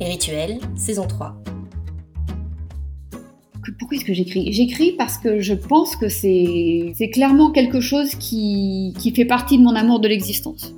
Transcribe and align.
Les 0.00 0.06
rituels, 0.06 0.58
saison 0.76 1.06
3. 1.06 1.36
Pourquoi 3.78 3.96
est-ce 3.96 4.04
que 4.04 4.12
j'écris? 4.12 4.52
J'écris 4.52 4.92
parce 4.92 5.18
que 5.18 5.40
je 5.40 5.54
pense 5.54 5.94
que 5.94 6.08
c'est 6.08 7.10
clairement 7.12 7.52
quelque 7.52 7.80
chose 7.80 8.14
qui, 8.16 8.94
qui 8.98 9.12
fait 9.12 9.24
partie 9.24 9.56
de 9.56 9.62
mon 9.62 9.74
amour 9.74 10.00
de 10.00 10.08
l'existence. 10.08 10.74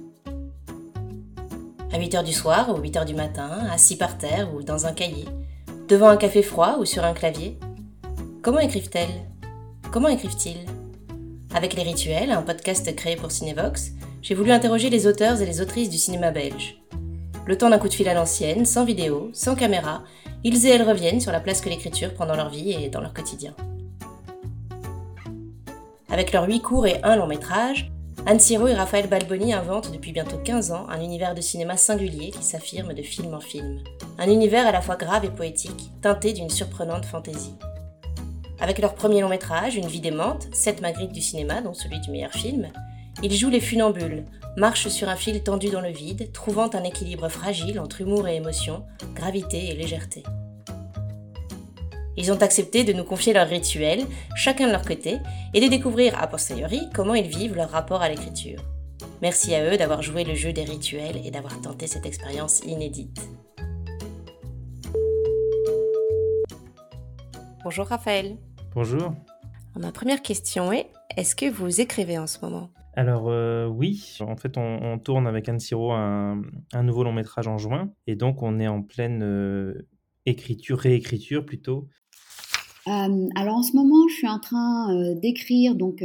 À 1.92 1.98
8h 1.98 2.24
du 2.24 2.32
soir 2.32 2.70
ou 2.70 2.80
8h 2.80 3.06
du 3.06 3.14
matin, 3.14 3.50
assis 3.72 3.96
par 3.96 4.18
terre 4.18 4.54
ou 4.54 4.62
dans 4.62 4.84
un 4.84 4.92
cahier, 4.92 5.24
devant 5.88 6.08
un 6.08 6.18
café 6.18 6.42
froid 6.42 6.76
ou 6.78 6.84
sur 6.84 7.02
un 7.02 7.14
clavier. 7.14 7.58
Comment 8.42 8.60
écrivent-elles? 8.60 9.24
Comment 9.92 10.08
écrivent-ils? 10.08 10.66
Avec 11.54 11.74
Les 11.74 11.82
Rituels, 11.82 12.30
un 12.30 12.42
podcast 12.42 12.94
créé 12.94 13.16
pour 13.16 13.32
Cinevox, 13.32 13.92
j'ai 14.20 14.34
voulu 14.34 14.50
interroger 14.50 14.90
les 14.90 15.06
auteurs 15.06 15.40
et 15.40 15.46
les 15.46 15.62
autrices 15.62 15.88
du 15.88 15.96
cinéma 15.96 16.30
belge. 16.32 16.76
Le 17.46 17.56
temps 17.56 17.70
d'un 17.70 17.78
coup 17.78 17.88
de 17.88 17.94
fil 17.94 18.08
à 18.08 18.14
l'ancienne, 18.14 18.66
sans 18.66 18.84
vidéo, 18.84 19.30
sans 19.32 19.54
caméra, 19.54 20.02
ils 20.42 20.66
et 20.66 20.70
elles 20.70 20.82
reviennent 20.82 21.20
sur 21.20 21.30
la 21.30 21.38
place 21.38 21.60
que 21.60 21.68
l'écriture 21.68 22.12
prend 22.12 22.26
dans 22.26 22.34
leur 22.34 22.50
vie 22.50 22.72
et 22.72 22.88
dans 22.88 23.00
leur 23.00 23.14
quotidien. 23.14 23.54
Avec 26.10 26.32
leurs 26.32 26.48
huit 26.48 26.60
courts 26.60 26.88
et 26.88 27.00
un 27.04 27.14
long 27.14 27.28
métrage, 27.28 27.92
Anne 28.26 28.40
Siro 28.40 28.66
et 28.66 28.74
Raphaël 28.74 29.06
Balboni 29.08 29.52
inventent 29.52 29.92
depuis 29.92 30.10
bientôt 30.10 30.38
15 30.38 30.72
ans 30.72 30.86
un 30.88 31.00
univers 31.00 31.36
de 31.36 31.40
cinéma 31.40 31.76
singulier 31.76 32.32
qui 32.32 32.42
s'affirme 32.42 32.94
de 32.94 33.02
film 33.02 33.32
en 33.32 33.40
film. 33.40 33.78
Un 34.18 34.28
univers 34.28 34.66
à 34.66 34.72
la 34.72 34.80
fois 34.80 34.96
grave 34.96 35.24
et 35.24 35.30
poétique, 35.30 35.92
teinté 36.02 36.32
d'une 36.32 36.50
surprenante 36.50 37.04
fantaisie. 37.04 37.54
Avec 38.58 38.80
leur 38.80 38.94
premier 38.94 39.20
long 39.20 39.28
métrage, 39.28 39.76
Une 39.76 39.86
vie 39.86 40.00
démente, 40.00 40.48
sept 40.52 40.80
Magritte 40.80 41.12
du 41.12 41.20
cinéma, 41.20 41.60
dont 41.60 41.74
celui 41.74 42.00
du 42.00 42.10
meilleur 42.10 42.32
film, 42.32 42.72
ils 43.22 43.34
jouent 43.34 43.50
les 43.50 43.60
funambules, 43.60 44.24
marchent 44.56 44.88
sur 44.88 45.08
un 45.08 45.16
fil 45.16 45.42
tendu 45.42 45.68
dans 45.68 45.80
le 45.80 45.90
vide, 45.90 46.32
trouvant 46.32 46.70
un 46.74 46.84
équilibre 46.84 47.28
fragile 47.28 47.80
entre 47.80 48.00
humour 48.00 48.28
et 48.28 48.36
émotion, 48.36 48.84
gravité 49.14 49.70
et 49.70 49.74
légèreté. 49.74 50.22
Ils 52.18 52.32
ont 52.32 52.42
accepté 52.42 52.84
de 52.84 52.92
nous 52.92 53.04
confier 53.04 53.34
leurs 53.34 53.48
rituels, 53.48 54.06
chacun 54.34 54.66
de 54.66 54.72
leur 54.72 54.82
côté, 54.82 55.18
et 55.52 55.60
de 55.60 55.68
découvrir 55.68 56.18
a 56.20 56.26
posteriori 56.26 56.88
comment 56.94 57.14
ils 57.14 57.28
vivent 57.28 57.54
leur 57.54 57.70
rapport 57.70 58.00
à 58.00 58.08
l'écriture. 58.08 58.60
Merci 59.20 59.54
à 59.54 59.64
eux 59.70 59.76
d'avoir 59.76 60.02
joué 60.02 60.24
le 60.24 60.34
jeu 60.34 60.52
des 60.52 60.64
rituels 60.64 61.20
et 61.24 61.30
d'avoir 61.30 61.60
tenté 61.60 61.86
cette 61.86 62.06
expérience 62.06 62.60
inédite. 62.60 63.20
Bonjour 67.64 67.86
Raphaël. 67.86 68.36
Bonjour. 68.74 69.12
Ma 69.78 69.92
première 69.92 70.22
question 70.22 70.72
est, 70.72 70.90
est-ce 71.16 71.34
que 71.36 71.50
vous 71.50 71.80
écrivez 71.80 72.18
en 72.18 72.26
ce 72.26 72.38
moment? 72.40 72.70
Alors 72.96 73.28
euh, 73.28 73.66
oui, 73.66 74.16
en 74.20 74.36
fait 74.36 74.56
on, 74.56 74.98
tourne 74.98 75.26
avec 75.26 75.48
Anne 75.50 75.60
Siro 75.60 75.92
un, 75.92 76.42
nouveau 76.82 77.04
long 77.04 77.12
métrage 77.12 77.46
en 77.46 77.58
juin 77.58 77.92
et 78.06 78.16
donc 78.16 78.42
on 78.42 78.58
est 78.58 78.68
en 78.68 78.82
pleine 78.82 79.22
euh, 79.22 79.86
écriture, 80.24 80.78
réécriture 80.78 81.44
plutôt. 81.44 81.88
Euh, 82.88 83.28
alors 83.34 83.56
en 83.56 83.62
ce 83.62 83.76
moment 83.76 84.08
je 84.08 84.14
suis 84.14 84.28
en 84.28 84.38
train 84.38 85.14
d'écrire, 85.16 85.74
donc 85.74 86.02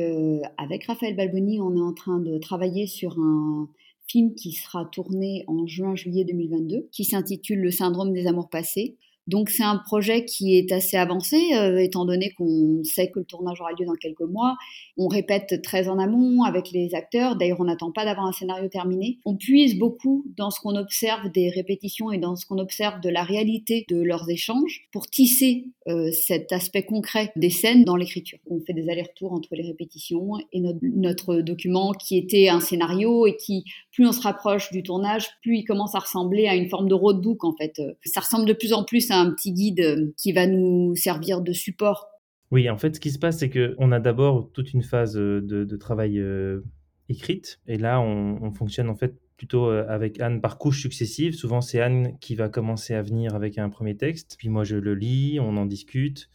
avec 0.57 0.85
Raphaël 0.85 1.15
Balboni 1.15 1.61
on 1.61 1.77
est 1.77 1.81
en 1.81 1.93
train 1.93 2.19
de 2.19 2.37
travailler 2.39 2.87
sur 2.87 3.17
un 3.19 3.69
film 4.07 4.35
qui 4.35 4.51
sera 4.51 4.83
tourné 4.85 5.45
en 5.47 5.65
juin-juillet 5.65 6.25
2022 6.25 6.89
qui 6.91 7.05
s'intitule 7.05 7.61
Le 7.61 7.71
syndrome 7.71 8.11
des 8.11 8.27
amours 8.27 8.49
passés. 8.49 8.97
Donc 9.27 9.49
c'est 9.49 9.63
un 9.63 9.77
projet 9.77 10.25
qui 10.25 10.57
est 10.57 10.71
assez 10.71 10.97
avancé, 10.97 11.37
euh, 11.53 11.77
étant 11.77 12.05
donné 12.05 12.31
qu'on 12.31 12.83
sait 12.83 13.09
que 13.09 13.19
le 13.19 13.25
tournage 13.25 13.61
aura 13.61 13.71
lieu 13.71 13.85
dans 13.85 13.95
quelques 13.95 14.21
mois. 14.21 14.57
On 14.97 15.07
répète 15.07 15.61
très 15.61 15.87
en 15.87 15.99
amont 15.99 16.43
avec 16.43 16.71
les 16.71 16.95
acteurs. 16.95 17.35
D'ailleurs, 17.35 17.59
on 17.59 17.65
n'attend 17.65 17.91
pas 17.91 18.05
d'avoir 18.05 18.25
un 18.25 18.31
scénario 18.31 18.67
terminé. 18.67 19.19
On 19.25 19.35
puise 19.35 19.77
beaucoup 19.77 20.25
dans 20.37 20.49
ce 20.49 20.59
qu'on 20.59 20.75
observe 20.75 21.31
des 21.31 21.49
répétitions 21.49 22.11
et 22.11 22.17
dans 22.17 22.35
ce 22.35 22.45
qu'on 22.45 22.57
observe 22.57 22.99
de 23.01 23.09
la 23.09 23.23
réalité 23.23 23.85
de 23.89 24.01
leurs 24.01 24.29
échanges 24.29 24.81
pour 24.91 25.07
tisser 25.07 25.65
euh, 25.87 26.11
cet 26.11 26.51
aspect 26.51 26.83
concret 26.83 27.31
des 27.35 27.49
scènes 27.49 27.83
dans 27.83 27.95
l'écriture. 27.95 28.39
On 28.49 28.59
fait 28.59 28.73
des 28.73 28.89
allers-retours 28.89 29.33
entre 29.33 29.55
les 29.55 29.63
répétitions 29.63 30.33
et 30.51 30.59
notre, 30.59 30.79
notre 30.81 31.35
document 31.41 31.91
qui 31.91 32.17
était 32.17 32.49
un 32.49 32.59
scénario 32.59 33.25
et 33.27 33.35
qui, 33.35 33.65
plus 33.91 34.07
on 34.07 34.11
se 34.11 34.21
rapproche 34.21 34.71
du 34.71 34.83
tournage, 34.83 35.27
plus 35.41 35.57
il 35.57 35.63
commence 35.63 35.95
à 35.95 35.99
ressembler 35.99 36.47
à 36.47 36.55
une 36.55 36.69
forme 36.69 36.87
de 36.87 36.93
roadbook 36.93 37.43
en 37.43 37.53
fait. 37.55 37.81
Ça 38.05 38.21
ressemble 38.21 38.47
de 38.47 38.53
plus 38.53 38.73
en 38.73 38.83
plus 38.83 39.11
à 39.11 39.17
un 39.17 39.31
petit 39.31 39.51
guide 39.51 39.79
euh, 39.81 40.13
qui 40.17 40.31
va 40.31 40.47
nous 40.47 40.95
servir 40.95 41.41
de 41.41 41.53
support. 41.53 42.07
Oui, 42.51 42.69
en 42.69 42.77
fait, 42.77 42.95
ce 42.95 42.99
qui 42.99 43.11
se 43.11 43.19
passe, 43.19 43.39
c'est 43.39 43.49
qu'on 43.49 43.91
a 43.91 43.99
d'abord 43.99 44.51
toute 44.53 44.73
une 44.73 44.83
phase 44.83 45.17
euh, 45.17 45.41
de, 45.41 45.77
travail 45.77 46.19
euh, 46.19 46.61
écrite, 47.07 47.59
et 47.67 47.77
là, 47.77 48.01
on, 48.01 48.51
fonctionne 48.51 48.89
en 48.89 48.95
fait 48.95 49.15
plutôt 49.37 49.69
avec 49.69 50.21
Anne 50.21 50.39
par 50.39 50.59
couches 50.59 50.81
successives. 50.81 51.33
Souvent, 51.33 51.61
c'est 51.61 51.81
Anne 51.81 52.15
qui 52.19 52.35
va 52.35 52.47
commencer 52.47 52.93
à 52.93 53.01
venir 53.01 53.33
avec 53.33 53.57
un 53.57 53.69
premier 53.69 53.97
texte, 53.97 54.35
puis 54.37 54.49
moi, 54.49 54.63
je 54.63 54.75
le 54.75 54.93
lis, 54.93 55.39
on 55.39 55.57
en 55.57 55.65
discute, 55.65 56.29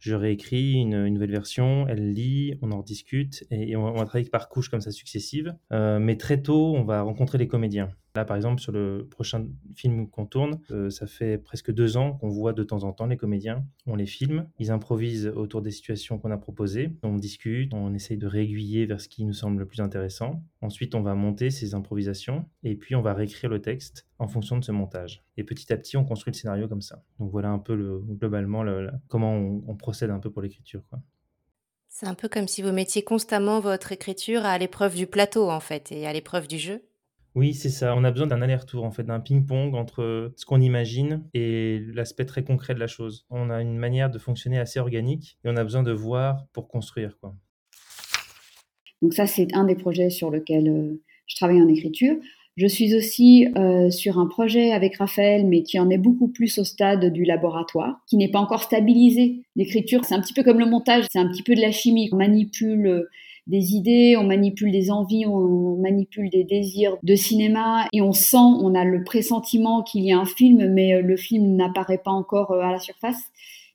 je 0.00 0.14
réécris 0.14 0.72
une, 0.74 1.08
nouvelle 1.08 1.30
version, 1.30 1.86
elle 1.88 2.12
lit, 2.12 2.58
on 2.62 2.72
en 2.72 2.82
discute, 2.82 3.44
et, 3.50 3.76
on, 3.76 3.92
va 3.92 4.04
travailler 4.04 4.28
par 4.28 4.48
couches 4.48 4.68
comme 4.68 4.80
ça 4.80 4.90
successives. 4.90 5.54
mais 5.70 6.16
très 6.16 6.42
tôt, 6.42 6.74
on 6.74 6.84
va 6.84 7.02
rencontrer 7.02 7.38
les 7.38 7.48
comédiens. 7.48 7.90
Là, 8.16 8.24
par 8.24 8.36
exemple, 8.36 8.60
sur 8.60 8.72
le 8.72 9.06
prochain 9.08 9.46
film 9.76 10.08
qu'on 10.08 10.26
tourne, 10.26 10.60
euh, 10.72 10.90
ça 10.90 11.06
fait 11.06 11.38
presque 11.38 11.72
deux 11.72 11.96
ans 11.96 12.14
qu'on 12.14 12.28
voit 12.28 12.52
de 12.52 12.64
temps 12.64 12.82
en 12.82 12.92
temps 12.92 13.06
les 13.06 13.16
comédiens. 13.16 13.64
On 13.86 13.94
les 13.94 14.06
filme, 14.06 14.48
ils 14.58 14.72
improvisent 14.72 15.28
autour 15.28 15.62
des 15.62 15.70
situations 15.70 16.18
qu'on 16.18 16.32
a 16.32 16.36
proposées. 16.36 16.90
On 17.04 17.16
discute, 17.16 17.72
on 17.72 17.94
essaye 17.94 18.16
de 18.16 18.26
réaiguiller 18.26 18.86
vers 18.86 19.00
ce 19.00 19.08
qui 19.08 19.24
nous 19.24 19.32
semble 19.32 19.60
le 19.60 19.66
plus 19.66 19.80
intéressant. 19.80 20.42
Ensuite, 20.60 20.96
on 20.96 21.02
va 21.02 21.14
monter 21.14 21.50
ces 21.50 21.74
improvisations 21.74 22.46
et 22.64 22.74
puis 22.74 22.96
on 22.96 23.02
va 23.02 23.14
réécrire 23.14 23.48
le 23.48 23.62
texte 23.62 24.08
en 24.18 24.26
fonction 24.26 24.58
de 24.58 24.64
ce 24.64 24.72
montage. 24.72 25.24
Et 25.36 25.44
petit 25.44 25.72
à 25.72 25.76
petit, 25.76 25.96
on 25.96 26.04
construit 26.04 26.32
le 26.32 26.36
scénario 26.36 26.66
comme 26.66 26.82
ça. 26.82 27.04
Donc 27.20 27.30
voilà 27.30 27.50
un 27.50 27.60
peu 27.60 27.76
le, 27.76 28.00
globalement 28.00 28.64
comment 29.08 29.34
on, 29.34 29.62
on, 29.68 29.76
procède 29.76 30.10
un 30.10 30.18
peu 30.18 30.30
pour 30.30 30.42
l'écriture. 30.42 30.82
C'est 31.88 32.06
un 32.06 32.14
peu 32.14 32.28
comme 32.28 32.48
si 32.48 32.60
vous 32.60 32.72
mettiez 32.72 33.02
constamment 33.02 33.60
votre 33.60 33.92
écriture 33.92 34.44
à 34.44 34.58
l'épreuve 34.58 34.96
du 34.96 35.06
plateau 35.06 35.50
en 35.50 35.60
fait 35.60 35.92
et 35.92 36.06
à 36.06 36.12
l'épreuve 36.12 36.48
du 36.48 36.58
jeu. 36.58 36.82
Oui, 37.36 37.54
c'est 37.54 37.68
ça. 37.68 37.94
On 37.96 38.02
a 38.02 38.10
besoin 38.10 38.26
d'un 38.26 38.42
aller-retour, 38.42 38.84
en 38.84 38.90
fait, 38.90 39.04
d'un 39.04 39.20
ping-pong 39.20 39.74
entre 39.74 40.32
ce 40.36 40.44
qu'on 40.44 40.60
imagine 40.60 41.22
et 41.32 41.80
l'aspect 41.94 42.24
très 42.24 42.42
concret 42.42 42.74
de 42.74 42.80
la 42.80 42.88
chose. 42.88 43.24
On 43.30 43.50
a 43.50 43.62
une 43.62 43.76
manière 43.76 44.10
de 44.10 44.18
fonctionner 44.18 44.58
assez 44.58 44.80
organique 44.80 45.38
et 45.44 45.48
on 45.48 45.56
a 45.56 45.62
besoin 45.62 45.82
de 45.82 45.92
voir 45.92 46.46
pour 46.52 46.68
construire, 46.68 47.18
quoi. 47.20 47.34
Donc 49.02 49.14
ça, 49.14 49.26
c'est 49.26 49.54
un 49.54 49.64
des 49.64 49.76
projets 49.76 50.10
sur 50.10 50.30
lequel 50.30 50.68
euh, 50.68 51.02
je 51.26 51.36
travaille 51.36 51.62
en 51.62 51.68
écriture. 51.68 52.16
Je 52.56 52.66
suis 52.66 52.94
aussi 52.94 53.48
euh, 53.56 53.90
sur 53.90 54.18
un 54.18 54.26
projet 54.26 54.72
avec 54.72 54.96
Raphaël, 54.96 55.46
mais 55.46 55.62
qui 55.62 55.78
en 55.78 55.88
est 55.88 55.98
beaucoup 55.98 56.28
plus 56.28 56.58
au 56.58 56.64
stade 56.64 57.12
du 57.12 57.24
laboratoire, 57.24 58.00
qui 58.06 58.16
n'est 58.16 58.30
pas 58.30 58.40
encore 58.40 58.62
stabilisé. 58.62 59.42
L'écriture, 59.56 60.04
c'est 60.04 60.14
un 60.14 60.20
petit 60.20 60.34
peu 60.34 60.42
comme 60.42 60.58
le 60.58 60.66
montage, 60.66 61.06
c'est 61.10 61.18
un 61.18 61.28
petit 61.28 61.42
peu 61.42 61.54
de 61.54 61.60
la 61.60 61.70
chimie. 61.70 62.10
On 62.12 62.16
manipule 62.16 62.86
euh, 62.86 63.08
des 63.46 63.74
idées, 63.74 64.16
on 64.16 64.24
manipule 64.24 64.70
des 64.70 64.90
envies, 64.90 65.26
on 65.26 65.76
manipule 65.76 66.30
des 66.30 66.44
désirs 66.44 66.96
de 67.02 67.14
cinéma 67.14 67.86
et 67.92 68.00
on 68.02 68.12
sent, 68.12 68.36
on 68.36 68.74
a 68.74 68.84
le 68.84 69.02
pressentiment 69.04 69.82
qu'il 69.82 70.04
y 70.04 70.12
a 70.12 70.18
un 70.18 70.24
film, 70.24 70.72
mais 70.72 70.94
euh, 70.94 71.02
le 71.02 71.16
film 71.16 71.56
n'apparaît 71.56 71.98
pas 71.98 72.10
encore 72.10 72.52
euh, 72.52 72.60
à 72.60 72.72
la 72.72 72.78
surface. 72.78 73.20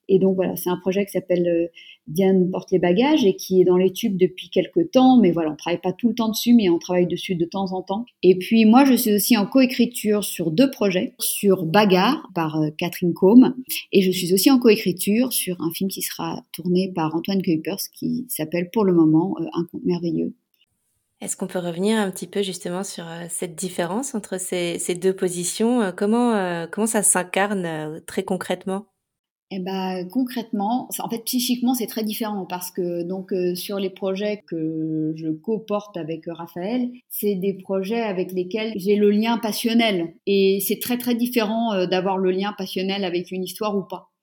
Et 0.07 0.19
donc 0.19 0.35
voilà, 0.35 0.55
c'est 0.55 0.69
un 0.69 0.77
projet 0.77 1.05
qui 1.05 1.11
s'appelle 1.11 1.47
euh, 1.47 1.67
Diane 2.07 2.49
porte 2.51 2.71
les 2.71 2.79
bagages 2.79 3.25
et 3.25 3.35
qui 3.35 3.61
est 3.61 3.63
dans 3.63 3.77
les 3.77 3.91
tubes 3.91 4.17
depuis 4.17 4.49
quelques 4.49 4.91
temps. 4.91 5.17
Mais 5.17 5.31
voilà, 5.31 5.51
on 5.51 5.55
travaille 5.55 5.81
pas 5.81 5.93
tout 5.93 6.09
le 6.09 6.15
temps 6.15 6.29
dessus, 6.29 6.53
mais 6.53 6.69
on 6.69 6.77
travaille 6.77 7.07
dessus 7.07 7.35
de 7.35 7.45
temps 7.45 7.73
en 7.73 7.81
temps. 7.81 8.05
Et 8.23 8.37
puis 8.37 8.65
moi, 8.65 8.85
je 8.85 8.93
suis 8.93 9.13
aussi 9.13 9.37
en 9.37 9.45
coécriture 9.45 10.23
sur 10.23 10.51
deux 10.51 10.69
projets, 10.69 11.13
sur 11.19 11.65
Bagarre 11.65 12.29
par 12.35 12.61
euh, 12.61 12.69
Catherine 12.77 13.13
Combe, 13.13 13.55
et 13.91 14.01
je 14.01 14.11
suis 14.11 14.33
aussi 14.33 14.51
en 14.51 14.59
coécriture 14.59 15.33
sur 15.33 15.59
un 15.61 15.71
film 15.71 15.89
qui 15.89 16.01
sera 16.01 16.43
tourné 16.51 16.91
par 16.93 17.15
Antoine 17.15 17.41
Kuipers 17.41 17.77
qui 17.93 18.25
s'appelle 18.29 18.69
pour 18.71 18.85
le 18.85 18.93
moment 18.93 19.35
euh, 19.39 19.45
Un 19.53 19.65
conte 19.65 19.83
merveilleux. 19.85 20.33
Est-ce 21.21 21.37
qu'on 21.37 21.47
peut 21.47 21.59
revenir 21.59 21.97
un 21.97 22.11
petit 22.11 22.27
peu 22.27 22.43
justement 22.43 22.83
sur 22.83 23.05
cette 23.29 23.55
différence 23.55 24.15
entre 24.15 24.39
ces, 24.39 24.77
ces 24.79 24.95
deux 24.95 25.13
positions? 25.13 25.93
Comment, 25.95 26.67
comment 26.69 26.87
ça 26.87 27.03
s'incarne 27.03 28.01
très 28.05 28.23
concrètement? 28.23 28.85
Eh 29.51 29.59
ben, 29.59 30.07
concrètement, 30.09 30.89
en 30.97 31.09
fait, 31.09 31.23
psychiquement, 31.23 31.75
c'est 31.75 31.85
très 31.85 32.03
différent 32.03 32.45
parce 32.45 32.71
que 32.71 33.03
donc 33.03 33.31
euh, 33.31 33.53
sur 33.53 33.79
les 33.79 33.91
projets 33.91 34.41
que 34.47 35.13
je 35.15 35.29
co-porte 35.29 35.97
avec 35.97 36.23
Raphaël, 36.27 36.89
c'est 37.09 37.35
des 37.35 37.53
projets 37.53 38.01
avec 38.01 38.31
lesquels 38.31 38.73
j'ai 38.75 38.95
le 38.95 39.11
lien 39.11 39.37
passionnel 39.37 40.15
et 40.25 40.59
c'est 40.65 40.79
très 40.79 40.97
très 40.97 41.13
différent 41.13 41.73
euh, 41.73 41.85
d'avoir 41.85 42.17
le 42.17 42.31
lien 42.31 42.53
passionnel 42.57 43.03
avec 43.05 43.31
une 43.31 43.43
histoire 43.43 43.77
ou 43.77 43.83
pas. 43.83 44.14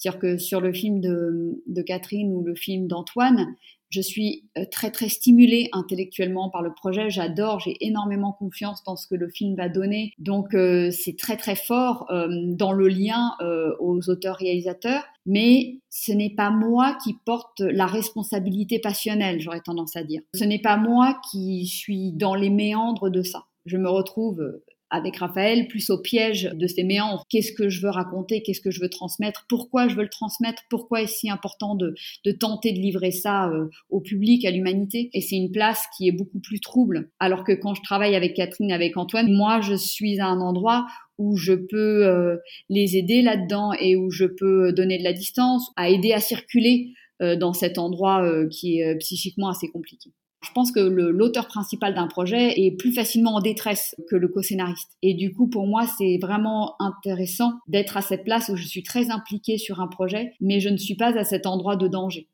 C'est-à-dire 0.00 0.18
que 0.18 0.38
sur 0.38 0.62
le 0.62 0.72
film 0.72 1.00
de, 1.00 1.82
Catherine 1.82 2.32
ou 2.32 2.42
le 2.42 2.54
film 2.54 2.88
d'Antoine, 2.88 3.54
je 3.90 4.00
suis 4.00 4.44
euh, 4.56 4.64
très 4.70 4.90
très 4.90 5.08
stimulée 5.08 5.68
intellectuellement 5.72 6.48
par 6.48 6.62
le 6.62 6.72
projet. 6.72 7.10
J'adore, 7.10 7.60
j'ai 7.60 7.76
énormément 7.80 8.32
confiance 8.32 8.82
dans 8.84 8.96
ce 8.96 9.06
que 9.06 9.16
le 9.16 9.28
film 9.28 9.56
va 9.56 9.68
donner. 9.68 10.14
Donc 10.18 10.54
euh, 10.54 10.90
c'est 10.90 11.16
très 11.18 11.36
très 11.36 11.56
fort 11.56 12.06
euh, 12.10 12.28
dans 12.30 12.72
le 12.72 12.88
lien 12.88 13.32
aux 13.80 14.08
auteurs-réalisateurs. 14.08 15.02
Mais 15.26 15.80
ce 15.90 16.12
n'est 16.12 16.34
pas 16.34 16.50
moi 16.50 16.96
qui 17.02 17.14
porte 17.26 17.60
la 17.60 17.86
responsabilité 17.86 18.78
passionnelle, 18.78 19.40
j'aurais 19.40 19.60
tendance 19.60 19.96
à 19.96 20.04
dire. 20.04 20.22
Ce 20.34 20.44
n'est 20.44 20.62
pas 20.62 20.76
moi 20.76 21.20
qui 21.30 21.66
suis 21.66 22.12
dans 22.12 22.34
les 22.34 22.50
méandres 22.50 23.10
de 23.10 23.22
ça. 23.22 23.44
Je 23.66 23.76
me 23.76 23.90
retrouve 23.90 24.60
avec 24.90 25.16
Raphaël, 25.16 25.68
plus 25.68 25.90
au 25.90 25.98
piège 25.98 26.50
de 26.52 26.66
ces 26.66 26.84
méandres. 26.84 27.24
Qu'est-ce 27.28 27.52
que 27.52 27.68
je 27.68 27.80
veux 27.80 27.90
raconter? 27.90 28.42
Qu'est-ce 28.42 28.60
que 28.60 28.70
je 28.70 28.80
veux 28.80 28.88
transmettre? 28.88 29.46
Pourquoi 29.48 29.88
je 29.88 29.94
veux 29.94 30.02
le 30.02 30.08
transmettre? 30.08 30.62
Pourquoi 30.68 31.02
est-ce 31.02 31.18
si 31.20 31.30
important 31.30 31.74
de, 31.74 31.94
de 32.24 32.32
tenter 32.32 32.72
de 32.72 32.78
livrer 32.78 33.10
ça 33.10 33.48
euh, 33.48 33.68
au 33.88 34.00
public, 34.00 34.44
à 34.44 34.50
l'humanité? 34.50 35.10
Et 35.12 35.20
c'est 35.20 35.36
une 35.36 35.52
place 35.52 35.84
qui 35.96 36.08
est 36.08 36.12
beaucoup 36.12 36.40
plus 36.40 36.60
trouble. 36.60 37.10
Alors 37.20 37.44
que 37.44 37.52
quand 37.52 37.74
je 37.74 37.82
travaille 37.82 38.14
avec 38.14 38.34
Catherine, 38.34 38.72
avec 38.72 38.96
Antoine, 38.96 39.32
moi, 39.32 39.60
je 39.60 39.74
suis 39.74 40.20
à 40.20 40.26
un 40.26 40.40
endroit 40.40 40.86
où 41.18 41.36
je 41.36 41.52
peux 41.52 42.06
euh, 42.06 42.36
les 42.68 42.96
aider 42.96 43.22
là-dedans 43.22 43.72
et 43.78 43.96
où 43.96 44.10
je 44.10 44.24
peux 44.24 44.72
donner 44.72 44.98
de 44.98 45.04
la 45.04 45.12
distance, 45.12 45.70
à 45.76 45.90
aider 45.90 46.12
à 46.12 46.20
circuler 46.20 46.92
euh, 47.22 47.36
dans 47.36 47.52
cet 47.52 47.78
endroit 47.78 48.24
qui 48.50 48.80
est 48.80 48.96
psychiquement 48.98 49.50
assez 49.50 49.68
compliqué. 49.68 50.10
Je 50.42 50.52
pense 50.52 50.72
que 50.72 50.80
l'auteur 50.80 51.46
principal 51.46 51.94
d'un 51.94 52.06
projet 52.06 52.58
est 52.58 52.70
plus 52.70 52.92
facilement 52.92 53.34
en 53.34 53.40
détresse 53.40 53.94
que 54.08 54.16
le 54.16 54.28
co-scénariste. 54.28 54.96
Et 55.02 55.12
du 55.14 55.34
coup, 55.34 55.48
pour 55.48 55.66
moi, 55.66 55.86
c'est 55.98 56.18
vraiment 56.20 56.80
intéressant 56.80 57.52
d'être 57.68 57.96
à 57.98 58.02
cette 58.02 58.24
place 58.24 58.48
où 58.48 58.56
je 58.56 58.66
suis 58.66 58.82
très 58.82 59.10
impliquée 59.10 59.58
sur 59.58 59.80
un 59.80 59.86
projet, 59.86 60.32
mais 60.40 60.60
je 60.60 60.70
ne 60.70 60.78
suis 60.78 60.96
pas 60.96 61.18
à 61.18 61.24
cet 61.24 61.46
endroit 61.46 61.76
de 61.76 61.88
danger. 61.88 62.26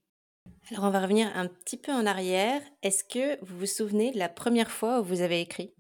Alors, 0.71 0.85
on 0.85 0.91
va 0.91 1.01
revenir 1.01 1.29
un 1.35 1.47
petit 1.47 1.77
peu 1.77 1.93
en 1.93 2.07
arrière. 2.07 2.61
Est-ce 2.83 3.05
que 3.05 3.45
vous 3.45 3.59
vous 3.59 3.67
souvenez 3.67 4.13
de 4.13 4.19
la 4.19 4.29
première 4.29 4.71
fois 4.71 5.01
où 5.01 5.05
vous 5.05 5.21
avez 5.21 5.41
écrit? 5.41 5.73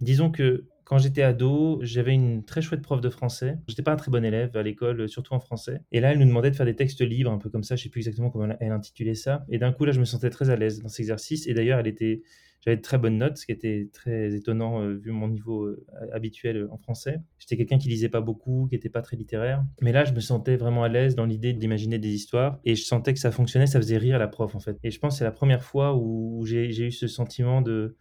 Disons 0.00 0.30
que 0.30 0.64
quand 0.86 0.98
j'étais 0.98 1.22
ado, 1.22 1.80
j'avais 1.82 2.14
une 2.14 2.44
très 2.44 2.62
chouette 2.62 2.80
prof 2.80 3.00
de 3.00 3.10
français. 3.10 3.58
J'étais 3.66 3.82
pas 3.82 3.92
un 3.92 3.96
très 3.96 4.12
bon 4.12 4.24
élève 4.24 4.56
à 4.56 4.62
l'école, 4.62 5.08
surtout 5.08 5.34
en 5.34 5.40
français. 5.40 5.80
Et 5.90 5.98
là, 5.98 6.12
elle 6.12 6.20
nous 6.20 6.26
demandait 6.26 6.52
de 6.52 6.54
faire 6.54 6.64
des 6.64 6.76
textes 6.76 7.00
libres, 7.00 7.32
un 7.32 7.38
peu 7.38 7.50
comme 7.50 7.64
ça. 7.64 7.74
Je 7.74 7.82
sais 7.82 7.88
plus 7.88 7.98
exactement 7.98 8.30
comment 8.30 8.54
elle 8.60 8.70
intitulait 8.70 9.16
ça. 9.16 9.44
Et 9.48 9.58
d'un 9.58 9.72
coup, 9.72 9.84
là, 9.84 9.90
je 9.90 9.98
me 9.98 10.04
sentais 10.04 10.30
très 10.30 10.48
à 10.48 10.54
l'aise 10.54 10.80
dans 10.80 10.88
cet 10.88 11.00
exercice. 11.00 11.48
Et 11.48 11.54
d'ailleurs, 11.54 11.80
elle 11.80 11.88
était, 11.88 12.22
j'avais 12.64 12.76
de 12.76 12.82
très 12.82 12.98
bonnes 12.98 13.18
notes, 13.18 13.36
ce 13.36 13.46
qui 13.46 13.50
était 13.50 13.88
très 13.92 14.32
étonnant 14.32 14.80
euh, 14.80 14.94
vu 14.94 15.10
mon 15.10 15.26
niveau 15.26 15.64
euh, 15.64 15.84
habituel 16.12 16.56
euh, 16.56 16.68
en 16.72 16.78
français. 16.78 17.18
J'étais 17.40 17.56
quelqu'un 17.56 17.78
qui 17.78 17.88
lisait 17.88 18.08
pas 18.08 18.20
beaucoup, 18.20 18.68
qui 18.68 18.76
était 18.76 18.88
pas 18.88 19.02
très 19.02 19.16
littéraire. 19.16 19.64
Mais 19.82 19.90
là, 19.90 20.04
je 20.04 20.12
me 20.12 20.20
sentais 20.20 20.54
vraiment 20.54 20.84
à 20.84 20.88
l'aise 20.88 21.16
dans 21.16 21.26
l'idée 21.26 21.52
d'imaginer 21.52 21.98
des 21.98 22.10
histoires. 22.10 22.60
Et 22.64 22.76
je 22.76 22.84
sentais 22.84 23.12
que 23.12 23.18
ça 23.18 23.32
fonctionnait, 23.32 23.66
ça 23.66 23.80
faisait 23.80 23.98
rire 23.98 24.20
la 24.20 24.28
prof, 24.28 24.54
en 24.54 24.60
fait. 24.60 24.78
Et 24.84 24.92
je 24.92 25.00
pense 25.00 25.14
que 25.14 25.18
c'est 25.18 25.24
la 25.24 25.32
première 25.32 25.64
fois 25.64 25.96
où 25.96 26.44
j'ai 26.46 26.68
eu 26.68 26.92
ce 26.92 27.08
sentiment 27.08 27.60
de 27.60 27.96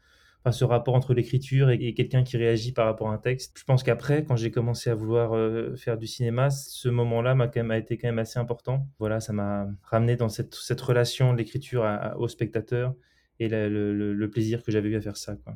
ce 0.51 0.63
rapport 0.63 0.95
entre 0.95 1.13
l'écriture 1.13 1.69
et, 1.69 1.93
quelqu'un 1.93 2.23
qui 2.23 2.37
réagit 2.37 2.71
par 2.71 2.85
rapport 2.85 3.09
à 3.09 3.13
un 3.13 3.17
texte. 3.17 3.57
Je 3.57 3.63
pense 3.63 3.83
qu'après, 3.83 4.23
quand 4.23 4.35
j'ai 4.35 4.51
commencé 4.51 4.89
à 4.89 4.95
vouloir 4.95 5.33
euh, 5.33 5.75
faire 5.75 5.97
du 5.97 6.07
cinéma, 6.07 6.49
ce 6.49 6.89
moment-là 6.89 7.35
m'a 7.35 7.47
quand 7.47 7.61
même 7.61 7.71
a 7.71 7.77
été 7.77 7.97
quand 7.97 8.07
même 8.07 8.19
assez 8.19 8.39
important. 8.39 8.87
Voilà, 8.99 9.19
ça 9.19 9.33
m'a 9.33 9.67
ramené 9.83 10.15
dans 10.15 10.29
cette, 10.29 10.55
cette 10.55 10.81
relation 10.81 11.33
de 11.33 11.37
l'écriture 11.37 11.85
au 12.17 12.27
spectateur 12.27 12.93
et 13.39 13.47
le, 13.49 14.29
plaisir 14.31 14.63
que 14.63 14.71
j'avais 14.71 14.89
eu 14.89 14.95
à 14.95 15.01
faire 15.01 15.17
ça. 15.17 15.35
Quoi. 15.35 15.53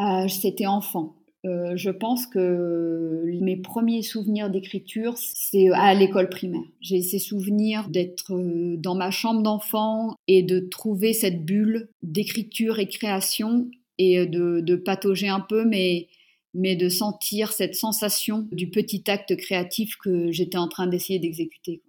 Euh, 0.00 0.28
C'était 0.28 0.66
enfant. 0.66 1.16
Euh, 1.44 1.76
je 1.76 1.90
pense 1.90 2.26
que 2.26 3.24
mes 3.40 3.56
premiers 3.56 4.02
souvenirs 4.02 4.50
d'écriture, 4.50 5.14
c'est 5.16 5.68
à 5.72 5.94
l'école 5.94 6.28
primaire. 6.28 6.64
J'ai 6.80 7.02
ces 7.02 7.18
souvenirs 7.18 7.88
d'être 7.88 8.34
euh, 8.34 8.76
dans 8.78 8.94
ma 8.94 9.10
chambre 9.10 9.42
d'enfant 9.42 10.14
et 10.26 10.42
de 10.42 10.60
trouver 10.60 11.12
cette 11.12 11.44
bulle 11.44 11.88
d'écriture 12.02 12.78
et 12.78 12.88
création 12.88 13.70
et 13.98 14.20
euh, 14.20 14.26
de, 14.26 14.60
de 14.60 14.76
patauger 14.76 15.28
un 15.28 15.40
peu, 15.40 15.64
mais, 15.64 16.08
de 16.54 16.88
sentir 16.88 17.52
cette 17.52 17.74
sensation 17.74 18.48
du 18.50 18.70
petit 18.70 19.04
acte 19.08 19.36
créatif 19.36 19.96
que 20.02 20.32
j'étais 20.32 20.58
en 20.58 20.68
train 20.68 20.86
d'essayer 20.86 21.18
d'exécuter. 21.18 21.82